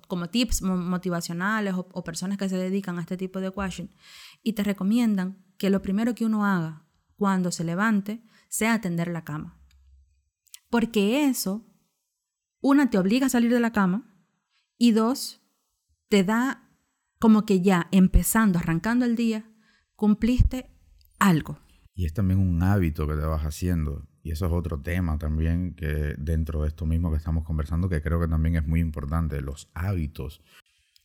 [0.07, 3.87] como tips motivacionales o, o, personas que se dedican a este tipo de coaching
[4.43, 6.85] y te recomiendan que lo primero que uno haga
[7.17, 9.58] cuando se levante sea atender la cama.
[10.69, 11.65] Porque eso
[12.61, 14.03] una, te obliga a salir de la cama
[14.77, 15.41] y dos,
[16.09, 16.69] te da
[17.19, 19.49] como que ya empezando, arrancando el día,
[19.95, 20.69] cumpliste
[21.19, 21.59] algo.
[21.93, 24.07] Y es también un hábito que te vas haciendo.
[24.23, 28.01] Y eso es otro tema también que dentro de esto mismo que estamos conversando, que
[28.01, 30.41] creo que también es muy importante, los hábitos.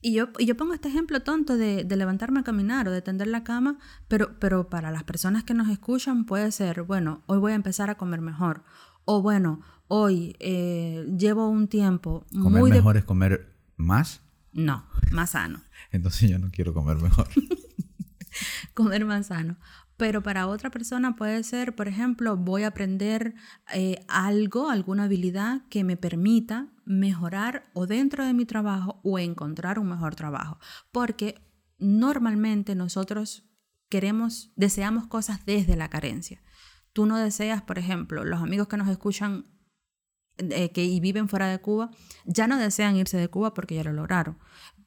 [0.01, 3.43] Y yo, yo pongo este ejemplo tonto de, levantarme a caminar o de tender la
[3.43, 7.55] cama, pero, pero para las personas que nos escuchan puede ser, bueno, hoy voy a
[7.55, 8.65] empezar a comer mejor.
[9.05, 12.25] O bueno, hoy eh, llevo un tiempo...
[12.33, 14.21] Comer mejor es comer más.
[14.53, 15.63] No, más sano.
[15.91, 17.29] Entonces yo no quiero comer mejor.
[18.75, 19.57] comer más sano.
[19.97, 23.35] Pero para otra persona puede ser, por ejemplo, voy a aprender
[23.73, 29.79] eh, algo, alguna habilidad que me permita mejorar o dentro de mi trabajo o encontrar
[29.79, 30.59] un mejor trabajo.
[30.91, 31.41] Porque
[31.79, 33.45] normalmente nosotros
[33.89, 36.43] queremos, deseamos cosas desde la carencia.
[36.95, 39.45] Tú no deseas, por ejemplo, los amigos que nos escuchan
[40.39, 41.91] eh, que y viven fuera de Cuba,
[42.25, 44.39] ya no desean irse de Cuba porque ya lo lograron.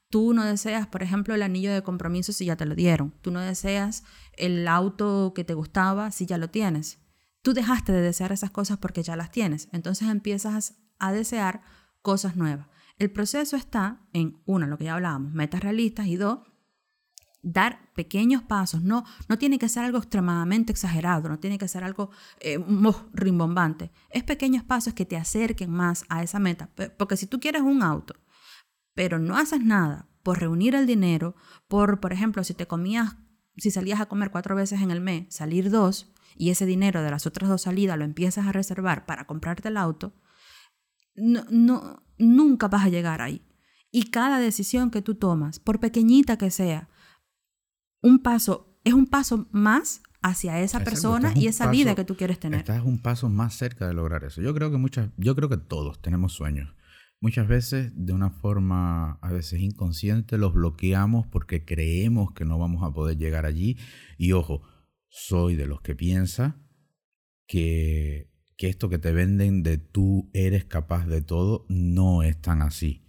[0.09, 3.13] Tú no deseas, por ejemplo, el anillo de compromiso si ya te lo dieron.
[3.21, 6.99] Tú no deseas el auto que te gustaba si ya lo tienes.
[7.41, 9.69] Tú dejaste de desear esas cosas porque ya las tienes.
[9.71, 11.61] Entonces empiezas a desear
[12.01, 12.67] cosas nuevas.
[12.97, 16.39] El proceso está en, uno, lo que ya hablábamos, metas realistas y dos,
[17.51, 18.83] dar pequeños pasos.
[18.83, 22.59] No, no tiene que ser algo extremadamente exagerado, no tiene que ser algo eh,
[23.13, 23.91] rimbombante.
[24.09, 26.69] Es pequeños pasos que te acerquen más a esa meta.
[26.97, 28.15] Porque si tú quieres un auto
[28.97, 31.35] pero no haces nada por reunir el dinero,
[31.67, 33.15] por, por ejemplo, si te comías,
[33.55, 37.11] si salías a comer cuatro veces en el mes, salir dos, y ese dinero de
[37.11, 40.15] las otras dos salidas lo empiezas a reservar para comprarte el auto,
[41.15, 43.45] no, no, nunca vas a llegar ahí.
[43.91, 46.89] Y cada decisión que tú tomas, por pequeñita que sea,
[48.07, 52.39] un paso, es un paso más hacia esa persona y esa vida que tú quieres
[52.39, 52.59] tener.
[52.59, 54.41] Estás un paso más cerca de lograr eso.
[54.41, 56.73] Yo creo que muchas, yo creo que todos tenemos sueños.
[57.19, 62.83] Muchas veces, de una forma a veces inconsciente, los bloqueamos porque creemos que no vamos
[62.83, 63.77] a poder llegar allí.
[64.17, 64.61] Y ojo,
[65.09, 66.57] soy de los que piensa
[67.47, 72.61] que, que esto que te venden de tú eres capaz de todo no es tan
[72.61, 73.03] así.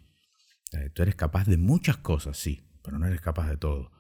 [0.95, 3.91] Tú eres capaz de muchas cosas, sí, pero no eres capaz de todo.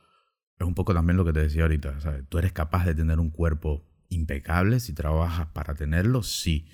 [0.59, 1.99] Es un poco también lo que te decía ahorita.
[2.29, 6.69] Tú eres capaz de tener un cuerpo impecable si trabajas para tenerlo, sí,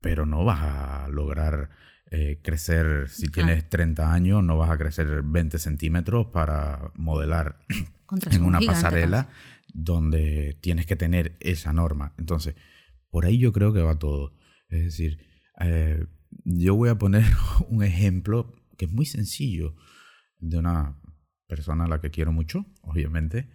[0.00, 1.70] pero no vas a lograr
[2.10, 7.60] eh, crecer, si tienes 30 años, no vas a crecer 20 centímetros para modelar
[8.30, 9.28] en una pasarela
[9.72, 12.14] donde tienes que tener esa norma.
[12.18, 12.56] Entonces,
[13.10, 14.34] por ahí yo creo que va todo.
[14.68, 15.18] Es decir,
[15.60, 16.06] eh,
[16.44, 17.24] yo voy a poner
[17.68, 19.76] un ejemplo que es muy sencillo
[20.38, 20.96] de una
[21.50, 23.48] persona a la que quiero mucho, obviamente.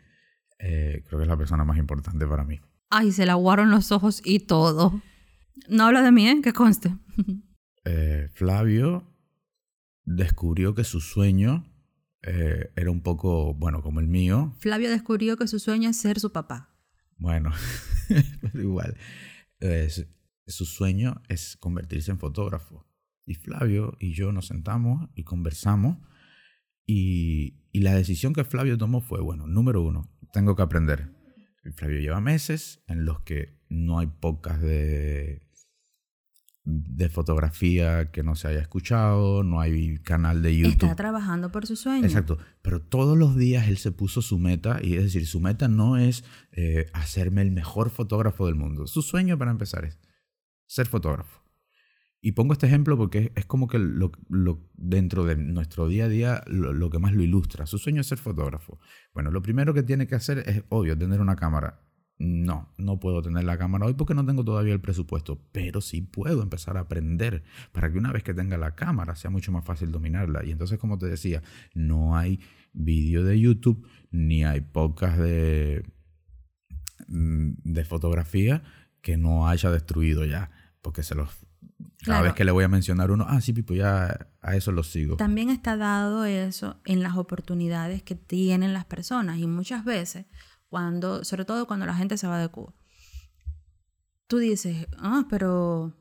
[0.59, 2.59] Eh, creo que es la persona más importante para mí.
[2.89, 5.01] Ay, se le aguaron los ojos y todo.
[5.69, 6.41] No habla de mí, ¿eh?
[6.43, 6.95] Que conste.
[7.87, 9.03] Eh, Flavio
[10.05, 11.71] descubrió que su sueño
[12.23, 14.55] eh, era un poco, bueno, como el mío.
[14.57, 16.75] Flavio descubrió que su sueño es ser su papá.
[17.15, 17.51] Bueno,
[18.41, 18.97] pero igual.
[20.47, 22.87] su sueño es convertirse en fotógrafo.
[23.23, 25.99] Y Flavio y yo nos sentamos y conversamos.
[26.85, 31.09] Y, y la decisión que Flavio tomó fue, bueno, número uno, tengo que aprender.
[31.75, 35.45] Flavio lleva meses en los que no hay pocas de
[36.65, 40.73] de fotografía que no se haya escuchado, no hay canal de YouTube.
[40.73, 42.05] Está trabajando por su sueño.
[42.05, 45.67] Exacto, pero todos los días él se puso su meta, y es decir, su meta
[45.67, 48.87] no es eh, hacerme el mejor fotógrafo del mundo.
[48.87, 49.99] Su sueño para empezar es
[50.65, 51.44] ser fotógrafo.
[52.25, 54.11] Y pongo este ejemplo porque es, como que lo,
[54.73, 57.67] dentro de nuestro día a día lo, que más lo ilustra.
[57.67, 58.79] Su sueño es ser fotógrafo.
[59.13, 61.83] Bueno, lo primero que tiene que hacer es, obvio, tener una cámara
[62.17, 66.01] no, no puedo tener la cámara hoy porque no tengo todavía el presupuesto, pero sí
[66.01, 69.63] puedo empezar a aprender para que una vez que tenga la cámara sea mucho más
[69.63, 70.43] fácil dominarla.
[70.43, 71.43] Y entonces, como te decía,
[71.75, 72.39] no hay
[72.73, 75.83] vídeo de YouTube ni hay podcast de,
[77.07, 78.63] mm, de fotografía
[79.03, 80.49] que no haya destruido ya,
[80.81, 81.45] porque se los
[82.05, 84.83] cada vez que le voy a mencionar uno, ah, sí, Pipo, ya a eso lo
[84.83, 85.17] sigo.
[85.17, 90.25] También está dado eso en las oportunidades que tienen las personas y muchas veces
[90.69, 92.73] cuando, sobre todo cuando la gente se va de Cuba.
[94.27, 95.97] Tú dices, ah, pero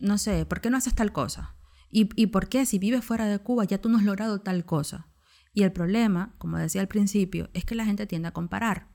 [0.00, 1.56] no sé, ¿por qué no haces tal cosa?
[1.90, 4.64] ¿Y, ¿Y por qué si vives fuera de Cuba ya tú no has logrado tal
[4.64, 5.08] cosa?
[5.52, 8.88] Y el problema, como decía al principio, es que la gente tiende a comparar,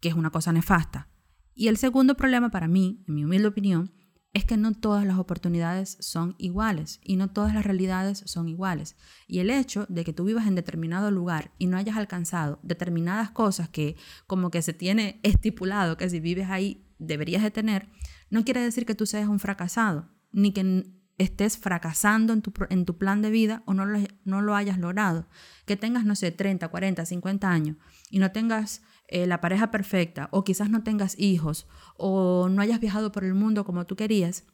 [0.00, 1.08] que es una cosa nefasta.
[1.54, 3.92] Y el segundo problema para mí, en mi humilde opinión,
[4.36, 8.94] es que no todas las oportunidades son iguales y no todas las realidades son iguales.
[9.26, 13.30] Y el hecho de que tú vivas en determinado lugar y no hayas alcanzado determinadas
[13.30, 13.96] cosas que
[14.26, 17.88] como que se tiene estipulado que si vives ahí deberías de tener,
[18.28, 20.84] no quiere decir que tú seas un fracasado, ni que
[21.16, 24.78] estés fracasando en tu, en tu plan de vida o no lo, no lo hayas
[24.78, 25.26] logrado.
[25.64, 27.78] Que tengas, no sé, 30, 40, 50 años
[28.10, 31.66] y no tengas eh, la pareja perfecta o quizás no tengas hijos
[31.96, 34.44] o no hayas viajado por el mundo como tú querías,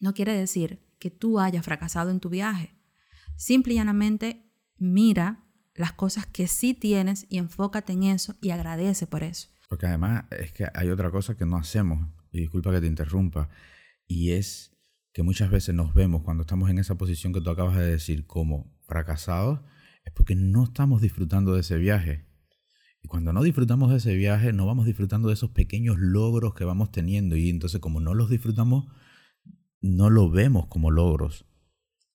[0.00, 2.74] no quiere decir que tú hayas fracasado en tu viaje.
[3.36, 5.44] Simple y llanamente mira
[5.74, 9.48] las cosas que sí tienes y enfócate en eso y agradece por eso.
[9.68, 13.48] Porque además es que hay otra cosa que no hacemos, y disculpa que te interrumpa,
[14.06, 14.76] y es
[15.12, 18.26] que muchas veces nos vemos cuando estamos en esa posición que tú acabas de decir
[18.26, 19.60] como fracasados,
[20.04, 22.26] es porque no estamos disfrutando de ese viaje.
[23.02, 26.64] Y cuando no disfrutamos de ese viaje, no vamos disfrutando de esos pequeños logros que
[26.64, 27.36] vamos teniendo.
[27.36, 28.86] Y entonces como no los disfrutamos,
[29.80, 31.44] no lo vemos como logros.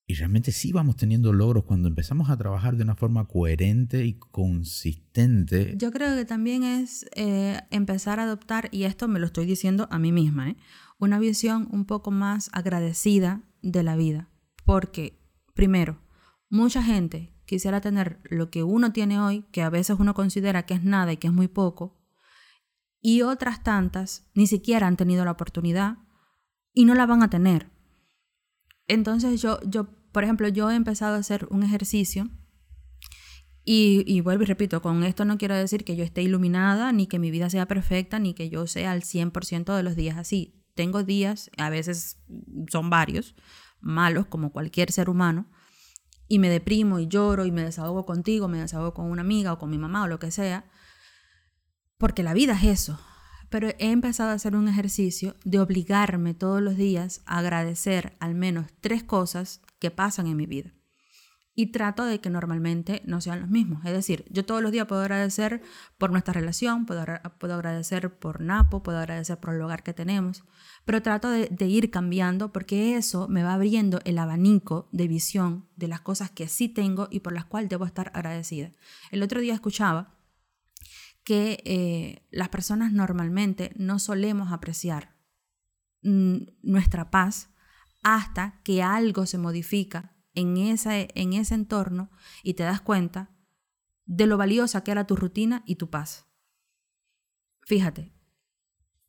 [0.10, 4.14] Y realmente sí vamos teniendo logros cuando empezamos a trabajar de una forma coherente y
[4.14, 5.74] consistente.
[5.76, 9.90] Yo creo que también es eh, empezar a adoptar, y esto me lo estoy diciendo
[9.92, 10.58] a mí misma, ¿eh?
[10.98, 14.30] una visión un poco más agradecida de la vida.
[14.64, 15.20] Porque,
[15.54, 16.00] primero,
[16.50, 20.76] mucha gente quisiera tener lo que uno tiene hoy, que a veces uno considera que
[20.76, 21.98] es nada y que es muy poco,
[23.02, 25.98] y otras tantas ni siquiera han tenido la oportunidad
[26.74, 27.72] y no la van a tener.
[28.88, 32.30] Entonces yo, yo por ejemplo, yo he empezado a hacer un ejercicio
[33.64, 37.08] y, y, vuelvo y repito, con esto no quiero decir que yo esté iluminada, ni
[37.08, 40.64] que mi vida sea perfecta, ni que yo sea al 100% de los días así.
[40.74, 42.18] Tengo días, a veces
[42.70, 43.36] son varios,
[43.82, 45.50] malos como cualquier ser humano,
[46.28, 49.60] y me deprimo y lloro y me desahogo contigo, me desahogo con una amiga o
[49.60, 50.66] con mi mamá o lo que sea,
[51.98, 53.00] porque la vida es eso.
[53.50, 58.36] Pero he empezado a hacer un ejercicio de obligarme todos los días a agradecer al
[58.36, 60.77] menos tres cosas que pasan en mi vida.
[61.60, 63.84] Y trato de que normalmente no sean los mismos.
[63.84, 65.64] Es decir, yo todos los días puedo agradecer
[65.98, 67.04] por nuestra relación, puedo,
[67.40, 70.44] puedo agradecer por Napo, puedo agradecer por el hogar que tenemos,
[70.86, 75.88] pero trato de, ir cambiando porque eso me va abriendo el abanico de visión de
[75.88, 78.72] las cosas que sí tengo y por las cuales debo estar agradecida.
[79.10, 80.16] El otro día escuchaba
[81.24, 85.16] que eh, las personas normalmente no solemos apreciar
[86.04, 87.50] mm, nuestra paz
[88.04, 92.10] hasta que algo se modifica en, en ese entorno
[92.44, 93.32] y te das cuenta
[94.06, 96.28] de lo valiosa que era tu rutina y tu paz.
[97.64, 98.14] Fíjate,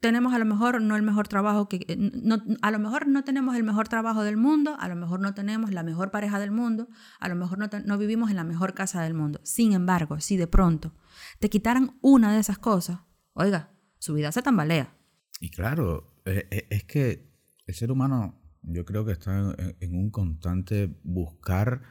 [0.01, 3.57] tenemos a lo mejor no el mejor trabajo que no, a lo mejor no tenemos
[3.57, 6.89] el mejor trabajo del mundo, a lo mejor no tenemos la mejor pareja del mundo,
[7.21, 9.41] a lo mejor no, no vivimos en la mejor casa del mundo.
[9.45, 10.95] Sin embargo, si de pronto
[11.39, 13.01] te quitaran una de esas cosas,
[13.33, 14.97] oiga, su vida se tambalea.
[15.41, 17.29] Y claro, e, e, es que
[17.67, 21.83] el ser humano yo creo que está en, un constante buscar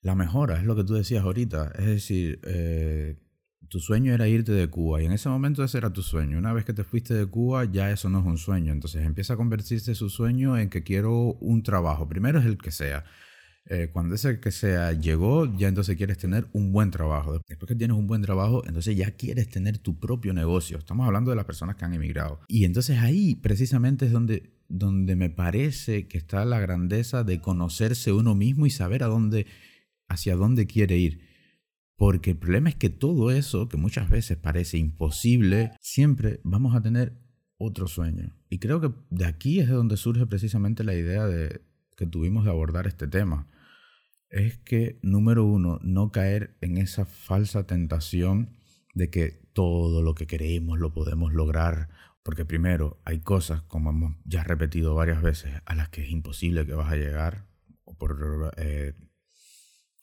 [0.00, 1.72] la mejora, es lo que tú decías ahorita.
[1.78, 3.18] Es decir, eh,
[3.68, 6.38] tu sueño era irte de Cuba y en ese momento ese era tu sueño.
[6.38, 8.72] Una vez que te fuiste de Cuba ya eso no es un sueño.
[8.72, 12.08] Entonces empieza a convertirse su sueño en que quiero un trabajo.
[12.08, 13.04] Primero es el que sea.
[13.66, 17.40] Eh, cuando ese que sea llegó, ya entonces quieres tener un buen trabajo.
[17.48, 20.78] Después que tienes un buen trabajo, entonces ya quieres tener tu propio negocio.
[20.78, 22.40] Estamos hablando de las personas que han emigrado.
[22.48, 28.10] Y entonces ahí precisamente es donde donde me parece que está la grandeza de conocerse
[28.10, 29.10] uno mismo y saber a
[30.08, 31.20] hacia dónde quiere ir.
[31.96, 36.80] Porque el problema es que todo eso, que muchas veces parece imposible, siempre vamos a
[36.80, 37.12] tener
[37.58, 38.34] otro sueño.
[38.48, 41.60] Y creo que de aquí es de donde surge precisamente la idea de,
[41.96, 43.48] que tuvimos de abordar este tema.
[44.30, 48.48] Es que, número uno, no caer en esa falsa tentación
[48.94, 51.90] de que todo lo que queremos lo podemos lograr
[52.22, 56.66] porque primero hay cosas, como hemos ya repetido varias veces, a las que es imposible
[56.66, 57.46] que vas a llegar,
[57.84, 58.94] o por eh,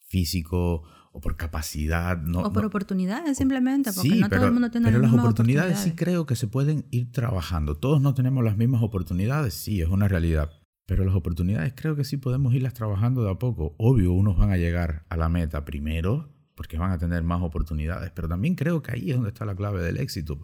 [0.08, 2.18] físico, o por capacidad.
[2.18, 5.80] No, o por oportunidades simplemente, porque no todo el mundo tiene pero las, oportunidades, oportunidades
[5.80, 7.78] sí creo que se pueden ir trabajando.
[7.78, 10.52] Todos no tenemos las mismas oportunidades, sí, es una realidad.
[10.86, 13.76] Pero las oportunidades creo que sí podemos irlas trabajando de a poco.
[13.78, 18.12] Obvio, unos van a llegar a la meta primero, porque van a tener más oportunidades,
[18.12, 20.40] pero también creo que ahí es donde está la clave del éxito.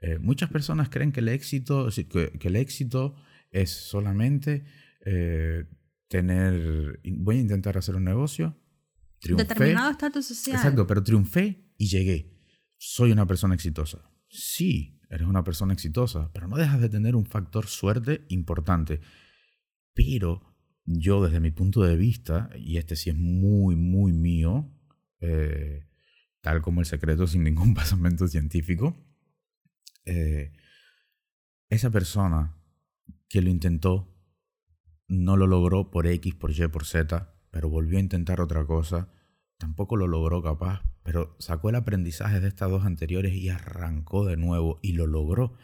[0.00, 3.16] Eh, muchas personas creen que el éxito, que, el éxito
[3.50, 4.64] es solamente
[5.04, 5.64] eh,
[6.08, 8.56] tener, voy a intentar hacer un negocio,
[9.18, 9.44] triunfé.
[9.44, 10.56] Determinado estatus social.
[10.56, 12.38] Exacto, pero triunfé y llegué.
[12.76, 14.10] Soy una persona exitosa.
[14.28, 19.00] Sí, eres una persona exitosa, pero no dejas de tener un factor suerte importante.
[19.94, 20.42] Pero
[20.84, 24.70] yo desde mi punto de vista, y este sí es muy, muy mío,
[25.20, 25.86] eh,
[26.40, 29.07] tal como el secreto sin ningún basamento científico,
[30.08, 30.52] eh,
[31.68, 32.56] esa persona
[33.28, 34.14] que lo intentó
[35.06, 39.10] no lo logró por X, por Y, por Z, pero volvió a intentar otra cosa,
[39.58, 44.36] tampoco lo logró capaz, pero sacó el aprendizaje de estas dos anteriores y arrancó de
[44.36, 45.56] nuevo y lo logró.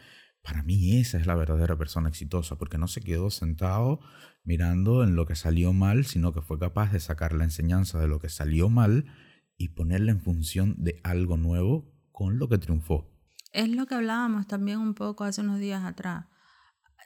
[0.43, 3.99] Para mí esa es la verdadera persona exitosa, porque no se quedó sentado
[4.43, 8.07] mirando en lo que salió mal, sino que fue capaz de sacar la enseñanza de
[8.07, 9.05] lo que salió mal
[9.57, 13.14] y ponerla en función de algo nuevo con lo que triunfó.
[13.55, 16.25] Es lo que hablábamos también un poco hace unos días atrás.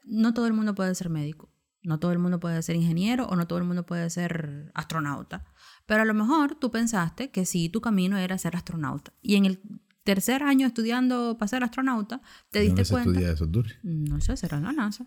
[0.04, 3.36] No todo el mundo puede ser médico, no todo el mundo puede ser ingeniero o
[3.36, 5.46] no todo el mundo puede ser astronauta.
[5.86, 9.14] Pero a lo mejor tú pensaste que sí, tu camino era ser astronauta.
[9.22, 9.62] Y en el
[10.04, 12.20] tercer año estudiando para ser astronauta,
[12.50, 13.04] te diste ¿Dónde cuenta.
[13.04, 13.72] se estudia eso, Duri?
[13.84, 15.06] No sé, será en la NASA.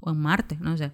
[0.00, 0.92] O en Marte, no sé.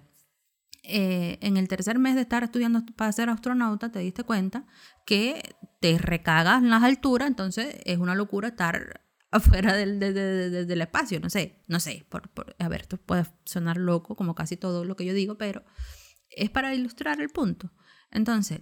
[0.83, 4.67] Eh, en el tercer mes de estar estudiando para ser astronauta, te diste cuenta
[5.05, 10.49] que te recagas en las alturas, entonces es una locura estar afuera del, de- de-
[10.49, 12.05] de- del espacio, no sé, no sé.
[12.09, 15.37] Por, por- a ver, esto puede sonar loco, como casi todo lo que yo digo,
[15.37, 15.63] pero
[16.29, 17.71] es para ilustrar el punto.
[18.11, 18.61] Entonces,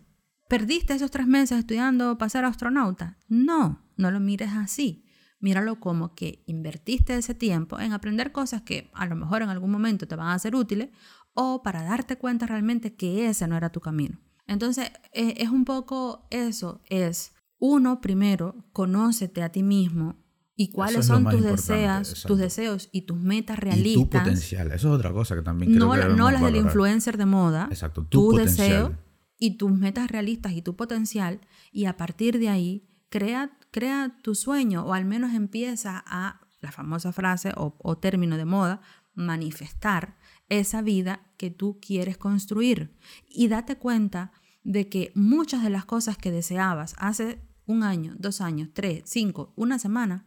[0.50, 3.18] ¿perdiste esos tres meses estudiando para ser astronauta?
[3.28, 5.04] No, no lo mires así.
[5.40, 9.70] Míralo como que invertiste ese tiempo en aprender cosas que a lo mejor en algún
[9.70, 10.90] momento te van a ser útiles
[11.34, 14.20] o para darte cuenta realmente que ese no era tu camino.
[14.48, 20.25] Entonces, eh, es un poco eso, es uno primero, conócete a ti mismo
[20.56, 22.28] y cuáles es son tus deseos, exacto.
[22.30, 24.22] tus deseos y tus metas Y tu realistas.
[24.22, 24.68] potencial.
[24.68, 27.68] Eso es otra cosa que también creo no, que no las del influencer de moda,
[27.70, 28.98] Exacto, tu tu, deseo
[29.38, 31.42] y tus metas realistas y tu potencial
[31.72, 36.72] y a partir de ahí crea, crea tu sueño o al menos empieza a, la
[36.72, 38.82] famosa frase o, o término de moda,
[39.14, 42.96] manifestar esa vida que tú quieres construir
[43.28, 44.32] y date cuenta
[44.64, 49.54] de que muchas de las cosas que deseabas hace un año, dos años, tres, cinco,
[49.56, 50.26] una semana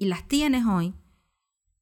[0.00, 0.94] y las tienes hoy,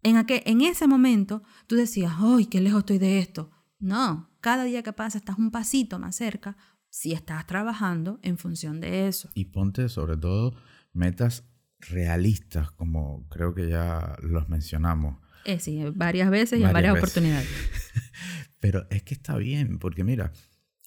[0.03, 3.53] en, aquel, en ese momento tú decías, ¡ay, qué lejos estoy de esto!
[3.79, 6.57] No, cada día que pasa estás un pasito más cerca
[6.91, 9.31] si estás trabajando en función de eso.
[9.35, 10.57] Y ponte sobre todo
[10.93, 11.45] metas
[11.79, 15.19] realistas, como creo que ya los mencionamos.
[15.45, 17.09] Eh, sí, varias veces y en Varias varias veces.
[17.09, 17.49] oportunidades.
[18.59, 20.33] Pero es que está bien, porque mira,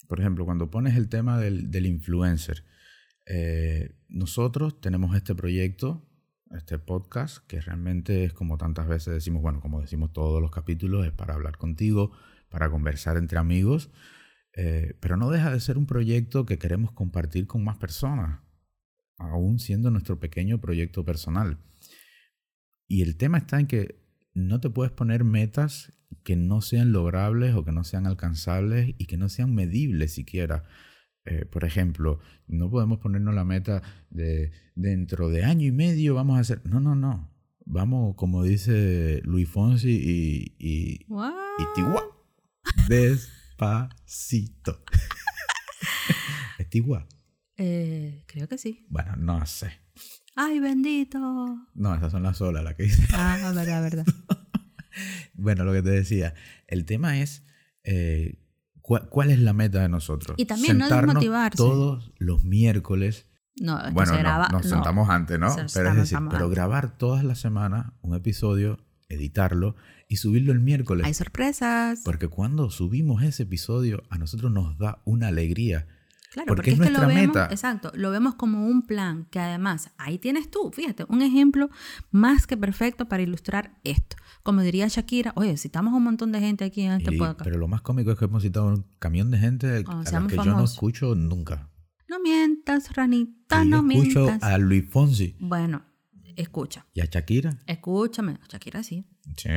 [0.06, 2.62] por ejemplo, cuando pones el tema del, del influencer,
[3.24, 6.06] eh, nosotros tenemos este proyecto,
[6.56, 11.06] este podcast, que realmente es como tantas veces decimos, bueno, como decimos todos los capítulos,
[11.06, 12.12] es para hablar contigo,
[12.48, 13.90] para conversar entre amigos,
[14.54, 18.40] eh, pero no deja de ser un proyecto que queremos compartir con más personas,
[19.18, 21.58] aún siendo nuestro pequeño proyecto personal.
[22.86, 24.02] Y el tema está en que
[24.34, 25.92] no te puedes poner metas
[26.24, 30.64] que no sean logrables o que no sean alcanzables y que no sean medibles siquiera.
[31.24, 32.18] Eh, por ejemplo,
[32.48, 36.60] no podemos ponernos la meta de dentro de año y medio vamos a hacer...
[36.64, 37.30] No, no, no.
[37.64, 41.32] Vamos, como dice Luis Fonsi y, y, What?
[41.58, 42.04] y Tigua.
[42.88, 44.82] Despacito.
[46.58, 47.06] ¿Es Tigua?
[47.56, 48.84] Eh, creo que sí.
[48.88, 49.70] Bueno, no sé.
[50.34, 51.18] ¡Ay, bendito!
[51.74, 53.06] No, esas son las olas las que dice.
[53.12, 54.06] Ah, verdad, verdad.
[55.34, 56.34] Bueno, lo que te decía,
[56.66, 57.44] el tema es
[57.82, 58.38] eh,
[58.82, 60.34] ¿cuál, cuál es la meta de nosotros.
[60.38, 61.56] Y también no Sentarnos desmotivarse.
[61.56, 63.26] todos los miércoles.
[63.60, 64.68] No, es que Bueno, se no, graba- nos no.
[64.70, 65.50] sentamos antes, ¿no?
[65.50, 68.78] Se- Pero es decir, pero grabar todas las semanas un episodio,
[69.08, 69.76] editarlo
[70.08, 71.06] y subirlo el miércoles.
[71.06, 72.00] Hay sorpresas.
[72.04, 75.86] Porque cuando subimos ese episodio, a nosotros nos da una alegría.
[76.32, 77.48] Claro, porque porque, es es, que lo nuestra vemos, meta.
[77.52, 81.68] exacto, lo vemos como un plan que además ahí tienes tú, fíjate, un ejemplo
[82.10, 84.16] más que perfecto para ilustrar esto.
[84.42, 87.42] Como diría Shakira, oye, citamos un montón de gente aquí en este Y- podcast.
[87.44, 90.26] pero lo más cómico es que hemos citado un camión de gente Cuando a la
[90.26, 91.68] que yo no escucho nunca.
[92.08, 94.42] No mientas, ranita, Y no escucho mientas.
[94.42, 95.82] a Luis Fonsi Bueno,
[96.36, 97.58] escucha, y a Shakira.
[97.66, 99.04] escúchame, Shakira sí.
[99.36, 99.50] Sí.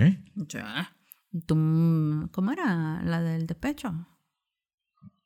[1.46, 1.56] Tú,
[2.32, 4.08] ¿Cómo era la del despecho?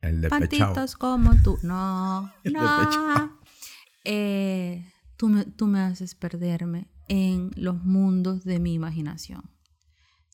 [0.01, 0.27] El.
[0.27, 1.57] Pantitos como tú.
[1.63, 3.39] No, no.
[4.05, 4.85] Eh,
[5.17, 9.49] tú, me, tú me haces perderme en los mundos de mi imaginación.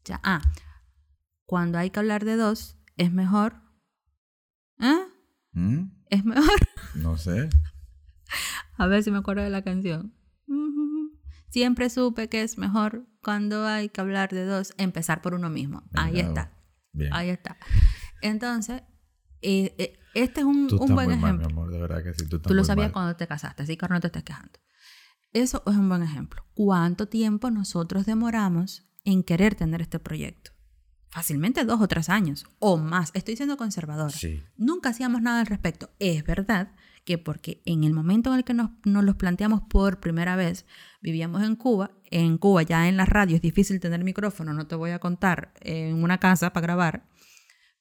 [0.04, 0.20] Ya.
[0.24, 0.42] Ah,
[1.46, 3.62] cuando hay que hablar de dos, es mejor.
[4.80, 5.06] ¿Eh?
[5.54, 5.86] ¿Mm?
[6.10, 6.60] Es mejor.
[6.96, 7.50] No sé.
[8.78, 10.14] A ver si me acuerdo de la canción.
[11.50, 15.84] Siempre supe que es mejor cuando hay que hablar de dos, empezar por uno mismo.
[15.94, 16.52] Ahí está.
[16.94, 17.14] Bien.
[17.14, 17.58] Ahí está.
[18.22, 18.84] Entonces,
[19.46, 21.48] eh, eh, este es un, tú un estás buen muy mal, ejemplo.
[21.48, 22.28] mi amor, de verdad que sí.
[22.28, 22.94] Tú, estás Tú lo muy sabías mal.
[22.94, 24.60] cuando te casaste, así que ahora no te estés quejando.
[25.34, 26.46] Eso es un buen ejemplo.
[26.54, 30.52] ¿Cuánto tiempo nosotros demoramos en querer tener este proyecto?
[31.10, 33.12] Fácilmente dos o tres años o más.
[33.14, 34.10] Estoy siendo conservadora.
[34.10, 34.42] Sí.
[34.58, 35.90] Nunca hacíamos nada al respecto.
[36.00, 36.74] Es verdad
[37.06, 40.66] que porque en el momento en el que nos, nos los planteamos por primera vez,
[41.02, 41.92] vivíamos en Cuba.
[42.06, 45.54] En Cuba ya en la radio es difícil tener micrófono, no te voy a contar,
[45.62, 47.08] en una casa para grabar.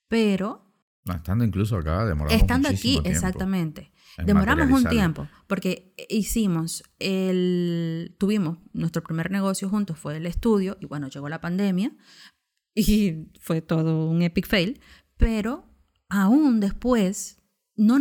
[0.08, 0.63] Pero
[1.04, 3.92] No, estando incluso acá demoramos Estando aquí, tiempo exactamente.
[4.16, 10.76] en Demoramos un tiempo porque hicimos el tuvimos nuestro primer negocio juntos fue el estudio
[10.80, 11.92] y bueno, llegó la pandemia
[12.74, 14.80] y fue todo un epic fail,
[15.16, 15.64] pero
[16.08, 17.42] aún después
[17.76, 17.98] no,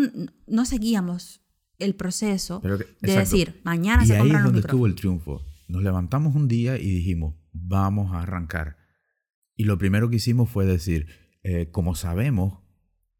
[0.47, 1.41] no seguíamos
[1.79, 3.19] el proceso que- de exacto.
[3.19, 5.45] decir, mañana y se ahí es compran donde estuvo el triunfo.
[5.67, 8.77] Nos levantamos un día y dijimos, vamos a arrancar.
[9.55, 11.07] Y lo primero que hicimos fue decir,
[11.43, 12.62] eh, como sabemos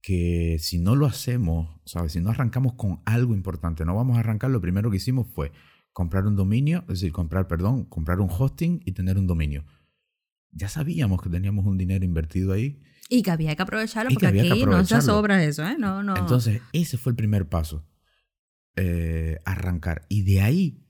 [0.04, 2.12] que si no lo hacemos, ¿sabes?
[2.12, 5.54] si no arrancamos con algo importante, no vamos a arrancar, lo primero que hicimos fue
[5.94, 9.64] comprar un dominio, es decir, comprar, perdón, comprar un hosting y tener un dominio.
[10.52, 12.82] Ya sabíamos que teníamos un dinero invertido ahí.
[13.10, 15.78] Y que había que aprovecharlo porque que aquí no se sobra eso, ¿eh?
[15.80, 16.18] No, no.
[16.18, 17.88] Entonces, ese fue el primer paso.
[18.76, 20.06] eh, arrancar.
[20.10, 20.83] Y de ahí,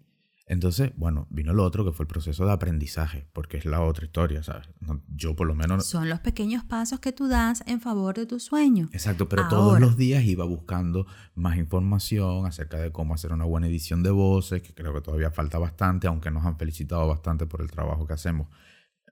[0.45, 4.05] entonces, bueno, vino lo otro que fue el proceso de aprendizaje, porque es la otra
[4.05, 4.67] historia, ¿sabes?
[4.81, 5.85] No, yo por lo menos...
[5.85, 8.89] son los pequeños pasos que tú das en favor de tu sueño.
[8.91, 13.67] Exacto, pero todos los días iba buscando más información acerca de cómo hacer una buena
[13.67, 17.61] edición de voces, que creo que todavía falta bastante, aunque nos han felicitado bastante por
[17.61, 18.47] el trabajo que hacemos.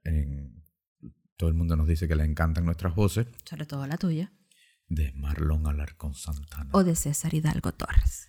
[0.03, 0.61] En-
[1.37, 3.25] todo el mundo nos dice que le encantan nuestras voces.
[3.45, 4.31] Sobre todo la tuya.
[4.87, 6.69] De Marlon Alarcón Santana.
[6.73, 8.27] O de César Hidalgo Torres.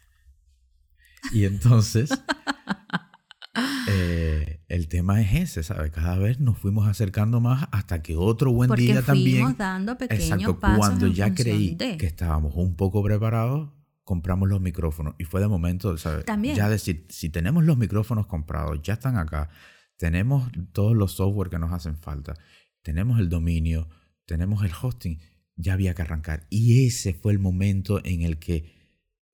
[1.32, 2.11] Y entonces,
[3.88, 5.90] eh, el tema es ese, ¿sabes?
[5.90, 9.56] Cada vez nos fuimos acercando más hasta que otro buen Porque día fuimos también.
[9.56, 11.96] dando pequeños Exacto, pasos cuando en ya creí de.
[11.96, 13.70] que estábamos un poco preparados,
[14.04, 15.14] compramos los micrófonos.
[15.18, 16.24] Y fue de momento, ¿sabes?
[16.24, 16.56] También.
[16.56, 19.50] Ya decir, si tenemos los micrófonos comprados, ya están acá,
[19.96, 22.34] tenemos todos los software que nos hacen falta,
[22.82, 23.88] tenemos el dominio,
[24.26, 25.20] tenemos el hosting,
[25.56, 26.46] ya había que arrancar.
[26.50, 28.82] Y ese fue el momento en el que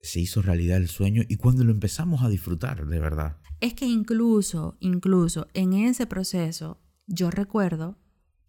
[0.01, 3.39] se hizo realidad el sueño y cuando lo empezamos a disfrutar, de verdad.
[3.61, 7.99] Es que incluso, incluso en ese proceso, yo recuerdo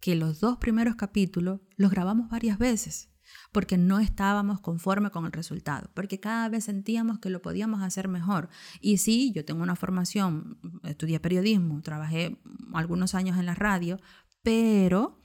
[0.00, 3.10] que los dos primeros capítulos los grabamos varias veces
[3.52, 8.08] porque no estábamos conforme con el resultado, porque cada vez sentíamos que lo podíamos hacer
[8.08, 8.48] mejor.
[8.80, 12.40] Y sí, yo tengo una formación, estudié periodismo, trabajé
[12.74, 13.98] algunos años en la radio,
[14.42, 15.20] pero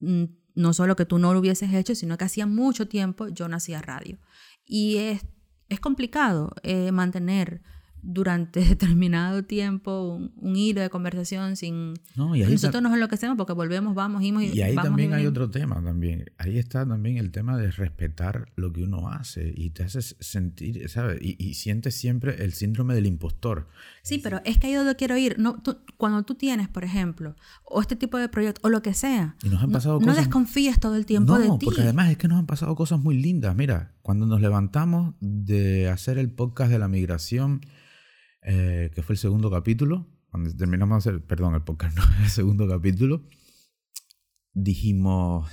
[0.00, 0.24] mm,
[0.54, 3.56] no solo que tú no lo hubieses hecho, sino que hacía mucho tiempo yo no
[3.56, 4.18] hacía radio.
[4.64, 5.24] Y es,
[5.68, 7.60] es complicado eh, mantener
[8.02, 11.94] durante determinado tiempo un, un hilo de conversación sin...
[12.16, 15.50] No, y Nosotros nos enloquecemos porque volvemos, vamos, y, y ahí vamos también hay otro
[15.50, 16.26] tema también.
[16.38, 20.88] Ahí está también el tema de respetar lo que uno hace y te haces sentir,
[20.88, 21.18] ¿sabes?
[21.22, 23.68] Y, y sientes siempre el síndrome del impostor.
[24.02, 25.38] Sí, pero es que ahí es donde quiero ir.
[25.38, 27.34] No, tú- cuando tú tienes, por ejemplo,
[27.64, 30.06] o este tipo de proyecto, o lo que sea, Y nos han no- pasado no,
[30.06, 30.18] cosas...
[30.24, 31.64] desconfíes todo el tiempo no, de ti.
[31.66, 33.54] porque además es que nos han pasado cosas muy lindas.
[33.56, 37.60] Mira, cuando nos levantamos de hacer el podcast de la migración,
[38.42, 42.30] eh, que fue el segundo capítulo, cuando terminamos de hacer, perdón, el podcast no, el
[42.30, 43.24] segundo capítulo,
[44.52, 45.50] dijimos,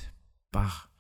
[0.52, 0.92] pa,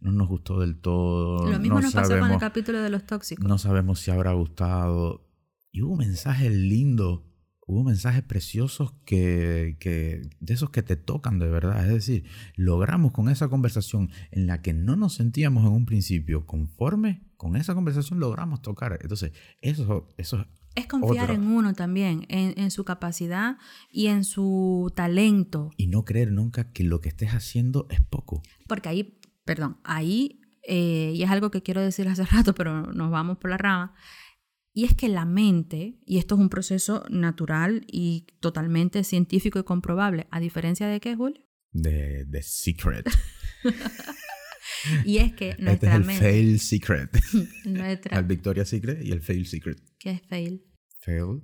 [0.00, 1.50] no nos gustó del todo.
[1.50, 3.46] Lo mismo no nos pasó con el sabemos- capítulo de los tóxicos.
[3.46, 5.26] no sabemos si habrá gustado.
[5.72, 7.22] Y hubo mensajes lindos,
[7.66, 11.84] hubo mensajes preciosos que, que, de esos que te tocan de verdad.
[11.86, 12.24] Es decir,
[12.56, 17.54] logramos con esa conversación en la que no nos sentíamos en un principio conforme, con
[17.56, 18.98] esa conversación logramos tocar.
[19.00, 20.46] Entonces, eso, eso Es
[20.86, 21.34] confiar Otra.
[21.34, 23.56] en uno también, en, en su capacidad
[23.90, 25.70] y en su talento.
[25.76, 28.42] y no creer nunca que lo que estés haciendo es poco.
[28.66, 33.10] Porque ahí, perdón, ahí, eh, y es algo que quiero decir hace rato, pero nos
[33.10, 33.94] vamos por la rama,
[34.72, 39.64] y es que la mente, y esto es un proceso natural y totalmente científico y
[39.64, 43.04] comprobable, a diferencia de qué, Julio, De, de secret.
[45.04, 47.10] y es que este es nuestra el mente, fail secret.
[47.64, 49.78] nuestra, el Victoria Secret y el fail secret.
[49.98, 50.64] ¿qué es fail?
[51.00, 51.42] Fail.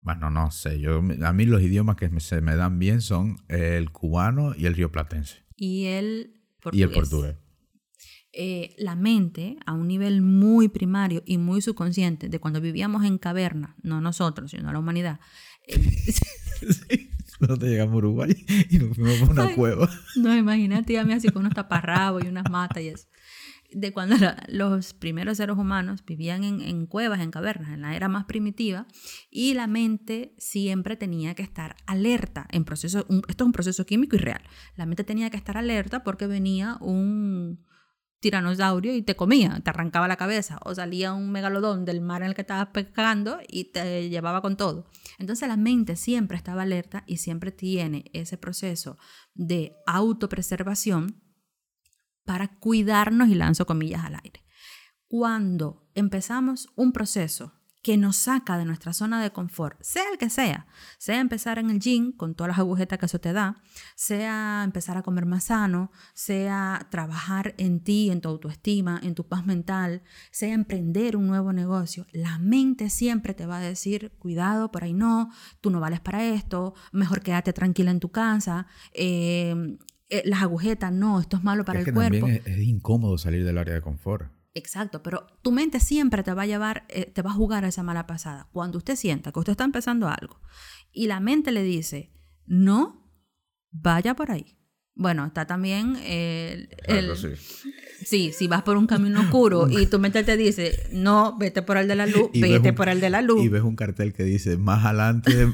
[0.00, 0.80] Bueno, no sé.
[0.80, 4.66] Yo, a mí los idiomas que me- se me dan bien son el cubano y
[4.66, 5.44] el rioplatense.
[5.56, 6.78] Y el portugués.
[6.80, 7.36] Y el portugués.
[8.32, 13.18] eh, la mente a un nivel muy primario y muy subconsciente de cuando vivíamos en
[13.18, 15.18] caverna, no nosotros, sino la humanidad.
[15.66, 15.78] eh,
[16.60, 17.10] Sí.
[17.40, 18.34] Nosotros llegamos a Uruguay
[18.68, 19.54] y nos fuimos por una Ay.
[19.54, 19.88] cueva.
[20.16, 23.06] no, imagínate, ya me así con unos taparrabos y unas matas y eso.
[23.70, 24.16] De cuando
[24.48, 28.86] los primeros seres humanos vivían en, en cuevas, en cavernas, en la era más primitiva,
[29.30, 33.84] y la mente siempre tenía que estar alerta en proceso, un- esto es un proceso
[33.84, 34.42] químico y real.
[34.76, 37.66] La mente tenía que estar alerta porque venía un
[38.20, 42.28] tiranosaurio y te comía, te arrancaba la cabeza, o salía un megalodón del mar en
[42.28, 44.86] el que estabas pescando y te llevaba con todo.
[45.18, 48.96] Entonces la mente siempre estaba alerta y siempre tiene ese proceso
[49.34, 51.22] de autopreservación
[52.28, 54.44] para cuidarnos y lanzo comillas al aire.
[55.06, 60.28] Cuando empezamos un proceso que nos saca de nuestra zona de confort, sea el que
[60.28, 60.66] sea,
[60.98, 63.62] sea empezar en el gym con todas las agujetas que eso te da,
[63.96, 69.26] sea empezar a comer más sano, sea trabajar en ti, en tu autoestima, en tu
[69.26, 74.70] paz mental, sea emprender un nuevo negocio, la mente siempre te va a decir, cuidado,
[74.70, 75.30] por ahí no,
[75.62, 79.78] tú no vales para esto, mejor quédate tranquila en tu casa, eh,
[80.10, 82.18] eh, las agujetas, no, esto es malo para es el que cuerpo.
[82.26, 84.30] También es, es incómodo salir del área de confort.
[84.54, 87.68] Exacto, pero tu mente siempre te va a llevar, eh, te va a jugar a
[87.68, 88.48] esa mala pasada.
[88.52, 90.40] Cuando usted sienta que usted está empezando algo
[90.90, 92.10] y la mente le dice,
[92.46, 93.12] no,
[93.70, 94.56] vaya por ahí.
[94.94, 96.70] Bueno, está también el...
[96.86, 97.28] el- Claro, sí.
[98.04, 101.76] sí, si vas por un camino oscuro y tu mente te dice, no, vete por
[101.76, 103.44] el de la luz, Y vete un- por el de la luz.
[103.44, 105.46] Y ves un cartel que dice, más adelante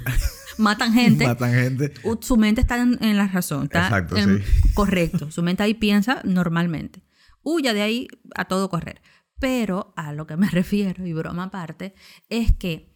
[0.59, 1.27] Matan gente.
[1.27, 1.93] matan gente.
[2.05, 3.65] u- Su mente está en, en la razón.
[3.65, 4.73] Está Exacto, en- sí.
[4.75, 5.31] Correcto.
[5.31, 7.03] Su mente ahí piensa normalmente.
[7.43, 9.01] Huya de ahí a todo correr.
[9.41, 11.95] Pero a lo que me refiero, y broma aparte,
[12.29, 12.95] es que,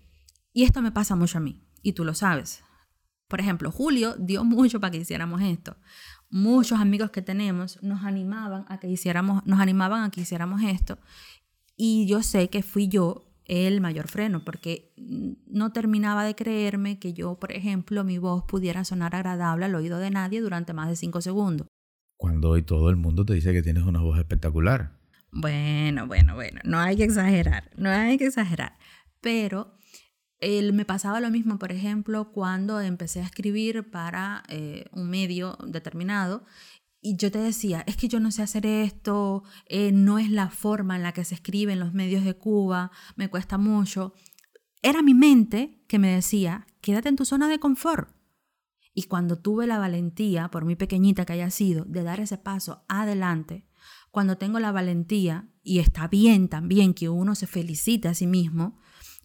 [0.53, 2.63] y esto me pasa mucho a mí, y tú lo sabes.
[3.29, 5.77] Por ejemplo, Julio dio mucho para que hiciéramos esto.
[6.31, 10.99] Muchos amigos que tenemos nos animaban a que hiciéramos, nos animaban a que hiciéramos esto.
[11.77, 14.93] Y yo sé que fui yo el mayor freno, porque
[15.47, 19.99] no terminaba de creerme que yo, por ejemplo, mi voz pudiera sonar agradable al oído
[19.99, 21.67] de nadie durante más de cinco segundos.
[22.17, 24.99] Cuando hoy todo el mundo te dice que tienes una voz espectacular.
[25.33, 28.77] Bueno, bueno, bueno, no hay que exagerar, no hay que exagerar.
[29.21, 29.75] Pero
[30.41, 35.57] él me pasaba lo mismo, por ejemplo, cuando empecé a escribir para eh, un medio
[35.67, 36.45] determinado
[37.01, 40.51] y yo te decía, es que yo no sé hacer esto, eh, no es la
[40.51, 44.15] forma en la que se escribe en los medios de Cuba, me cuesta mucho.
[44.83, 48.11] Era mi mente que me decía, quédate en tu zona de confort.
[48.95, 52.85] Y cuando tuve la valentía, por muy pequeñita que haya sido, de dar ese paso
[52.89, 53.65] adelante,
[54.11, 58.79] cuando tengo la valentía, y está bien también que uno se felicite a sí mismo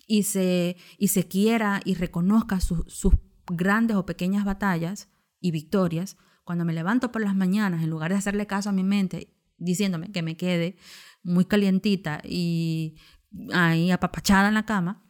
[0.05, 3.13] y se, y se quiera y reconozca su- sus
[3.47, 5.09] grandes o pequeñas batallas
[5.39, 8.83] y victorias, cuando me levanto por las mañanas, en lugar de hacerle caso a mi
[8.83, 10.77] mente, diciéndome que me quede
[11.23, 12.97] muy calientita y
[13.53, 15.03] ahí apapachada en la cama,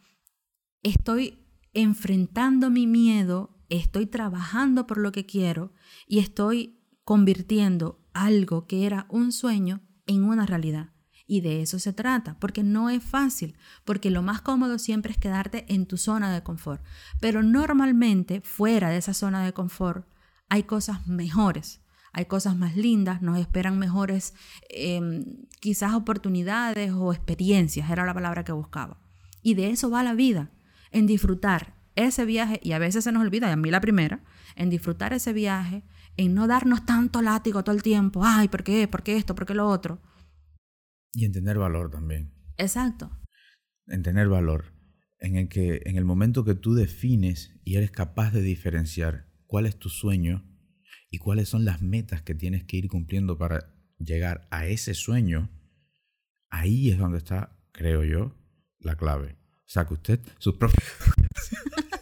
[0.82, 5.72] estoy enfrentando mi miedo, estoy trabajando por lo que quiero
[6.06, 10.90] y estoy convirtiendo algo que era un sueño en una realidad.
[11.26, 15.18] Y de eso se trata, porque no es fácil, porque lo más cómodo siempre es
[15.18, 16.84] quedarte en tu zona de confort.
[17.18, 20.06] Pero normalmente fuera de esa zona de confort
[20.48, 21.80] hay cosas mejores,
[22.12, 24.34] hay cosas más lindas, nos esperan mejores
[24.70, 25.00] eh,
[25.60, 29.00] quizás oportunidades o experiencias, era la palabra que buscaba.
[29.42, 30.50] Y de eso va la vida,
[30.90, 34.24] en disfrutar ese viaje, y a veces se nos olvida, y a mí la primera,
[34.56, 35.82] en disfrutar ese viaje,
[36.16, 38.86] en no darnos tanto látigo todo el tiempo, ay, ¿por qué?
[38.88, 39.34] ¿Por qué esto?
[39.34, 40.00] ¿Por qué lo otro?
[41.12, 42.32] Y en tener valor también.
[42.56, 43.10] Exacto.
[43.86, 44.72] En tener valor.
[45.18, 49.66] En el que en el momento que tú defines y eres capaz de diferenciar cuál
[49.66, 50.42] es tu sueño
[51.10, 55.48] y cuáles son las metas que tienes que ir cumpliendo para llegar a ese sueño,
[56.50, 58.36] ahí es donde está, creo yo,
[58.80, 59.36] la clave.
[59.60, 60.82] O sea, que usted, sus propios...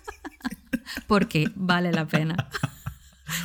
[1.07, 2.49] Porque vale la pena.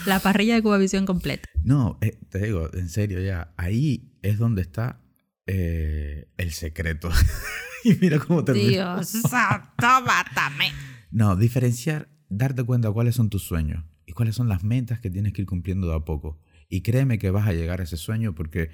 [0.06, 1.50] La parrilla de Cubavisión completa.
[1.62, 5.02] No, eh, te digo, en serio ya, ahí es donde está
[5.48, 7.10] eh, el secreto.
[7.84, 8.70] y mira cómo termina.
[8.70, 10.72] Dios santo, mátame.
[11.12, 13.84] No, diferenciar, darte cuenta cuáles son tus sueños
[14.18, 16.42] cuáles son las metas que tienes que ir cumpliendo de a poco.
[16.68, 18.72] Y créeme que vas a llegar a ese sueño porque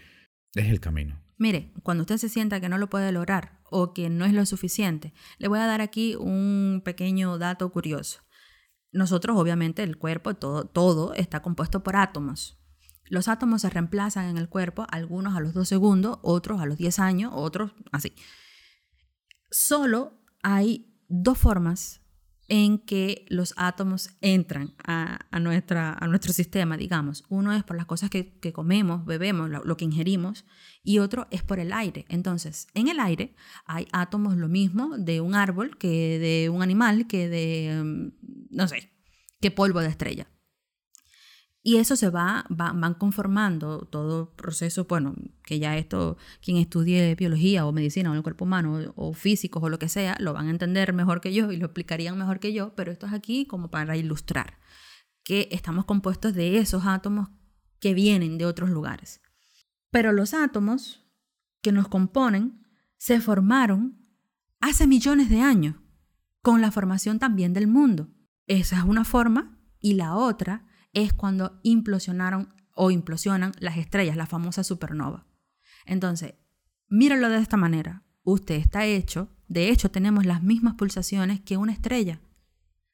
[0.56, 1.22] es el camino.
[1.38, 4.46] Mire, cuando usted se sienta que no lo puede lograr o que no es lo
[4.46, 8.22] suficiente, le voy a dar aquí un pequeño dato curioso.
[8.94, 12.58] Nosotros, obviamente, el cuerpo, todo, todo está compuesto por átomos.
[13.10, 16.78] Los átomos se reemplazan en el cuerpo, algunos a los 2 segundos, otros a los
[16.78, 18.14] 10 años, otros así.
[19.52, 22.03] Solo hay dos formas
[22.48, 27.24] en que los átomos entran a, nuestra, a nuestro sistema, digamos.
[27.30, 30.46] Uno es por las cosas que, comemos, bebemos, lo, lo, que ingerimos,
[30.84, 32.06] y otro es por el aire.
[32.10, 33.36] Entonces, en el aire
[33.66, 38.12] hay átomos lo mismo de un árbol que de un animal, que de, um,
[38.50, 38.92] no sé,
[39.40, 40.28] que polvo de estrella.
[41.66, 47.16] Y eso se va, va, van conformando todo proceso, bueno, que ya esto, quien estudie
[47.16, 50.48] biología o medicina o el cuerpo humano o físicos o lo que sea, lo van
[50.48, 53.46] a entender mejor que yo y lo explicarían mejor que yo, pero esto es aquí
[53.46, 54.60] como para ilustrar
[55.24, 57.30] que estamos compuestos de esos átomos
[57.80, 59.22] que vienen de otros lugares.
[59.90, 61.06] Pero los átomos
[61.62, 62.62] que nos componen
[62.98, 64.06] se formaron
[64.60, 65.76] hace millones de años,
[66.42, 68.10] con la formación también del mundo.
[68.48, 74.26] Esa es una forma y la otra es cuando implosionaron o implosionan las estrellas, la
[74.26, 75.28] famosa supernova.
[75.86, 76.36] Entonces,
[76.88, 78.04] míralo de esta manera.
[78.24, 82.20] Usted está hecho de hecho, tenemos las mismas pulsaciones que una estrella.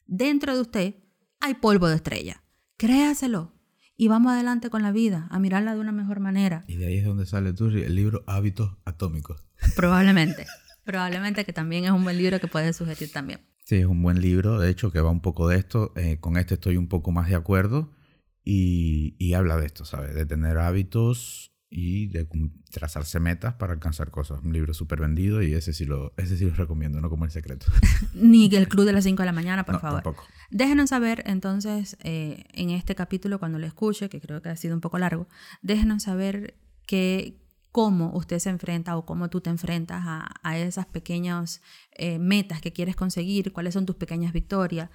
[0.05, 0.95] Dentro de usted
[1.39, 2.43] hay polvo de estrella.
[2.75, 3.53] Créaselo.
[3.95, 6.65] Y vamos adelante con la vida, a mirarla de una mejor manera.
[6.67, 9.45] Y de ahí es donde sale tu el libro Hábitos Atómicos.
[9.77, 10.47] Probablemente.
[10.83, 13.39] Probablemente que también es un buen libro que puedes sugerir también.
[13.69, 15.93] Sí, es un buen libro, de hecho, que va un poco de esto.
[15.95, 17.91] Eh, con este estoy un poco más de acuerdo
[18.43, 20.15] y, y habla de esto, ¿sabes?
[20.15, 22.27] De tener hábitos y de
[22.71, 24.41] trazarse metas para alcanzar cosas.
[24.43, 27.31] Un libro súper vendido y ese sí, lo, ese sí lo recomiendo, no como el
[27.31, 27.67] secreto.
[28.15, 30.01] Ni el club de las 5 de la mañana, por No, favor.
[30.01, 30.25] tampoco.
[30.49, 34.73] Déjenos saber entonces eh, en este capítulo cuando lo escuche, que creo que ha sido
[34.73, 35.27] un poco largo,
[35.61, 36.55] déjenos saber
[36.87, 37.37] que,
[37.71, 41.61] cómo usted se enfrenta o cómo tú te enfrentas a, a esas pequeñas
[41.91, 44.89] eh, metas que quieres conseguir, cuáles son tus pequeñas victorias,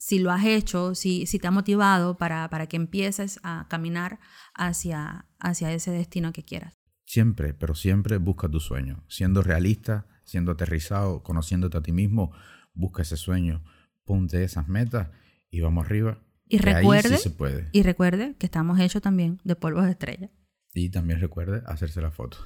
[0.00, 4.18] si lo has hecho, si, si te ha motivado para, para que empieces a caminar
[4.54, 6.78] hacia, hacia ese destino que quieras.
[7.04, 9.04] Siempre, pero siempre busca tu sueño.
[9.08, 12.32] Siendo realista, siendo aterrizado, conociéndote a ti mismo,
[12.72, 13.62] busca ese sueño,
[14.04, 15.10] ponte esas metas
[15.50, 16.22] y vamos arriba.
[16.48, 17.68] Y recuerde, sí se puede.
[17.72, 20.30] y recuerde que estamos hechos también de polvos de estrella.
[20.74, 22.38] Y también recuerde hacerse la foto.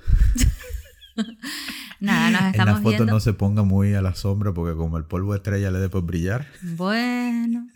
[2.01, 3.13] Nada, nos En la estamos foto viendo.
[3.13, 5.89] no se ponga muy a la sombra porque como el polvo de estrella le dé
[5.89, 6.47] por brillar.
[6.63, 7.67] Bueno.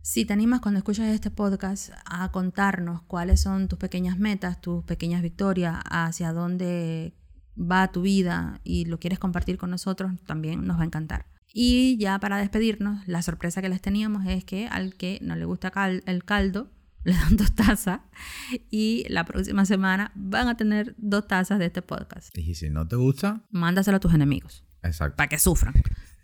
[0.00, 4.84] Si te animas cuando escuchas este podcast a contarnos cuáles son tus pequeñas metas, tus
[4.84, 7.14] pequeñas victorias, hacia dónde
[7.56, 11.26] va tu vida y lo quieres compartir con nosotros, también nos va a encantar.
[11.54, 15.44] Y ya para despedirnos, la sorpresa que les teníamos es que al que no le
[15.44, 16.70] gusta cal- el caldo,
[17.04, 18.00] le dan dos tazas
[18.70, 22.36] y la próxima semana van a tener dos tazas de este podcast.
[22.36, 25.16] Y si no te gusta, Mándaselo a tus enemigos exacto.
[25.16, 25.74] para que sufran.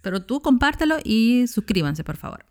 [0.03, 2.47] Pero tú compártelo y suscríbanse, por favor.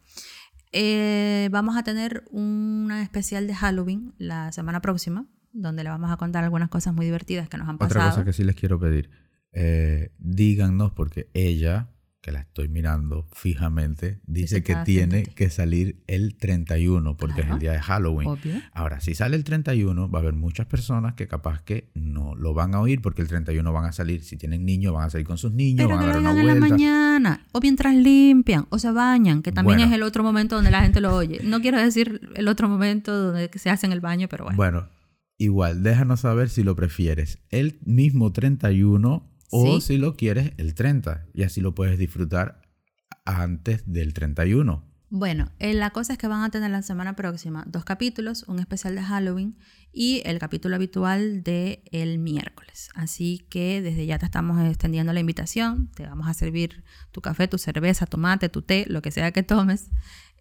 [0.74, 6.18] Eh, vamos a tener una especial de Halloween la semana próxima, donde le vamos a
[6.18, 8.02] contar algunas cosas muy divertidas que nos han pasado.
[8.02, 9.10] Otra cosa que sí les quiero pedir.
[9.54, 11.90] eh, díganos, porque ella,
[12.28, 17.58] que la estoy mirando fijamente, dice que tiene que salir el 31, porque es el
[17.58, 18.28] día de Halloween.
[18.28, 18.56] Obvio.
[18.74, 22.54] Ahora, si sale el 31, va a haber muchas personas que capaz que no lo
[22.54, 25.26] van a oír, porque el 31 van a salir, si tienen niños, van a salir
[25.26, 26.76] con sus niños, Pero van a dar una digan en la vuelta.
[26.76, 29.90] mañana, o mientras limpian, o se bañan, que también Bueno.
[29.90, 31.40] es el otro momento donde la gente lo oye.
[31.46, 34.58] No quiero decir el otro momento donde se hace en el baño, pero bueno.
[34.58, 34.90] Bueno,
[35.38, 39.82] igual, déjanos saber si lo prefieres el mismo 31 o Sí.
[39.94, 41.26] si lo quieres el 30.
[41.34, 42.62] Y así lo puedes disfrutar
[43.26, 44.84] antes del 31.
[45.10, 48.60] Bueno, eh, la cosa es que van a tener la semana próxima dos capítulos, un
[48.60, 49.58] especial de Halloween
[49.94, 52.90] y el capítulo habitual de el miércoles.
[52.94, 56.84] Así que desde ya te estamos extendiendo la invitación, te vamos a servir
[57.14, 59.90] tu café, tu cerveza, tu mate, tu té, lo que sea que tomes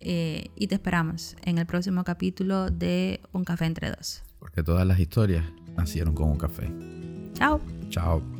[0.01, 4.25] eh, y te esperamos en el próximo capítulo de Un Café entre dos.
[4.41, 5.45] Porque todas las historias
[5.77, 6.69] nacieron con un café.
[7.35, 7.61] Chao.
[7.89, 8.36] Chao.